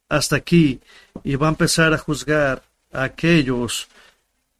[0.10, 0.80] hasta aquí,
[1.24, 3.88] y va a empezar a juzgar a aquellos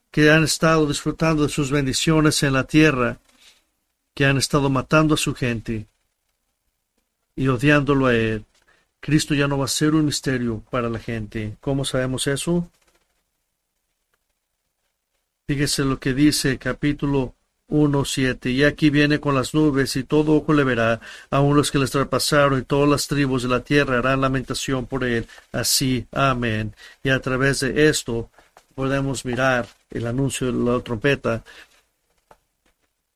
[0.10, 3.20] que han estado disfrutando de sus bendiciones en la tierra,
[4.14, 5.88] que han estado matando a su gente
[7.36, 8.46] y odiándolo a Él.
[9.00, 11.58] Cristo ya no va a ser un misterio para la gente.
[11.60, 12.70] ¿Cómo sabemos eso?
[15.46, 17.36] Fíjese lo que dice capítulo
[17.68, 18.50] 1, 7.
[18.52, 21.00] Y aquí viene con las nubes, y todo ojo le verá,
[21.30, 25.04] aun los que les traspasaron, y todas las tribus de la tierra harán lamentación por
[25.04, 25.28] él.
[25.52, 26.76] Así, amén.
[27.04, 28.30] Y a través de esto
[28.76, 31.44] podemos mirar el anuncio de la trompeta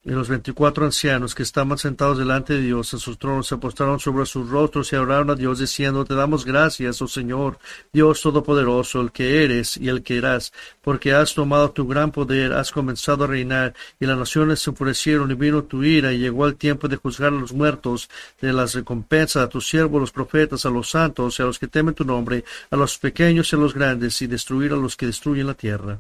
[0.08, 3.99] y los veinticuatro ancianos que estaban sentados delante de Dios en sus tronos se postraron
[3.99, 7.60] sobre sus rostros y oraron a Dios diciendo, Te damos gracias, oh Señor,
[7.91, 12.53] Dios Todopoderoso, el que eres y el que eras, porque has tomado tu gran poder,
[12.53, 16.47] has comenzado a reinar, y las naciones se enfurecieron y vino tu ira, y llegó
[16.47, 20.66] el tiempo de juzgar a los muertos, de las recompensas a tus siervos, los profetas,
[20.66, 23.60] a los santos y a los que temen tu nombre, a los pequeños y a
[23.60, 25.99] los grandes, y destruir a los que destruyen la tierra.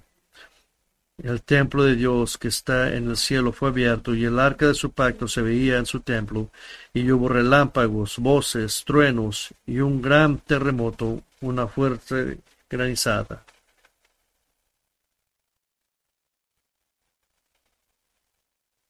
[1.17, 4.75] El templo de Dios que está en el cielo fue abierto y el arca de
[4.75, 6.51] su pacto se veía en su templo,
[6.93, 12.37] y hubo relámpagos, voces, truenos y un gran terremoto, una fuerte
[12.69, 13.43] granizada.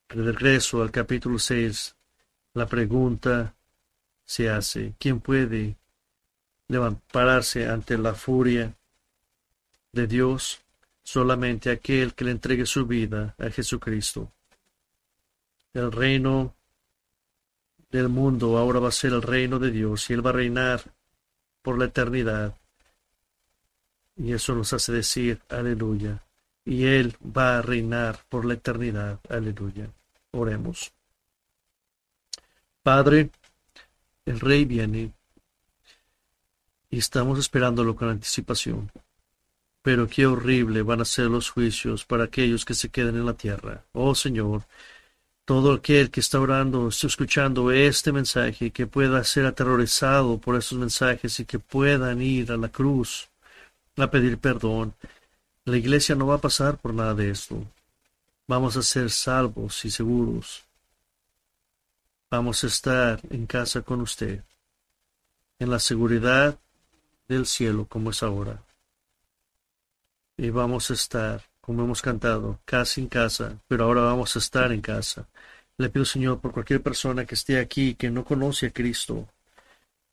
[0.10, 1.96] De regreso al capítulo 6,
[2.56, 3.54] la pregunta
[4.26, 5.78] se hace, ¿quién puede
[6.68, 8.74] levantarse ante la furia
[9.94, 10.60] de Dios?
[11.08, 14.30] Solamente aquel que le entregue su vida a Jesucristo.
[15.74, 16.54] El reino
[17.90, 20.82] del mundo ahora va a ser el reino de Dios y Él va a reinar
[21.62, 22.58] por la eternidad.
[24.18, 26.22] Y eso nos hace decir, aleluya.
[26.66, 29.90] Y Él va a reinar por la eternidad, aleluya.
[30.32, 30.92] Oremos.
[32.84, 33.30] Padre,
[34.26, 35.14] el Rey viene
[36.90, 38.92] y estamos esperándolo con anticipación.
[39.88, 43.36] Pero qué horrible van a ser los juicios para aquellos que se queden en la
[43.36, 43.86] tierra.
[43.94, 44.66] Oh Señor,
[45.46, 50.78] todo aquel que está orando, está escuchando este mensaje, que pueda ser aterrorizado por esos
[50.78, 53.30] mensajes y que puedan ir a la cruz
[53.96, 54.94] a pedir perdón.
[55.64, 57.64] La iglesia no va a pasar por nada de esto.
[58.46, 60.66] Vamos a ser salvos y seguros.
[62.30, 64.44] Vamos a estar en casa con usted,
[65.60, 66.60] en la seguridad
[67.30, 68.67] del cielo como es ahora
[70.38, 74.72] y vamos a estar, como hemos cantado, casi en casa, pero ahora vamos a estar
[74.72, 75.28] en casa.
[75.78, 79.28] Le pido, Señor, por cualquier persona que esté aquí que no conoce a Cristo,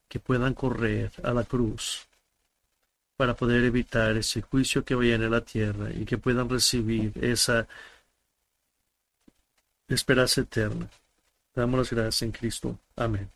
[0.09, 2.07] que puedan correr a la cruz
[3.16, 7.66] para poder evitar ese juicio que viene a la tierra y que puedan recibir esa
[9.89, 10.89] esperanza eterna.
[11.55, 12.79] Damos las gracias en Cristo.
[12.97, 13.31] Amén.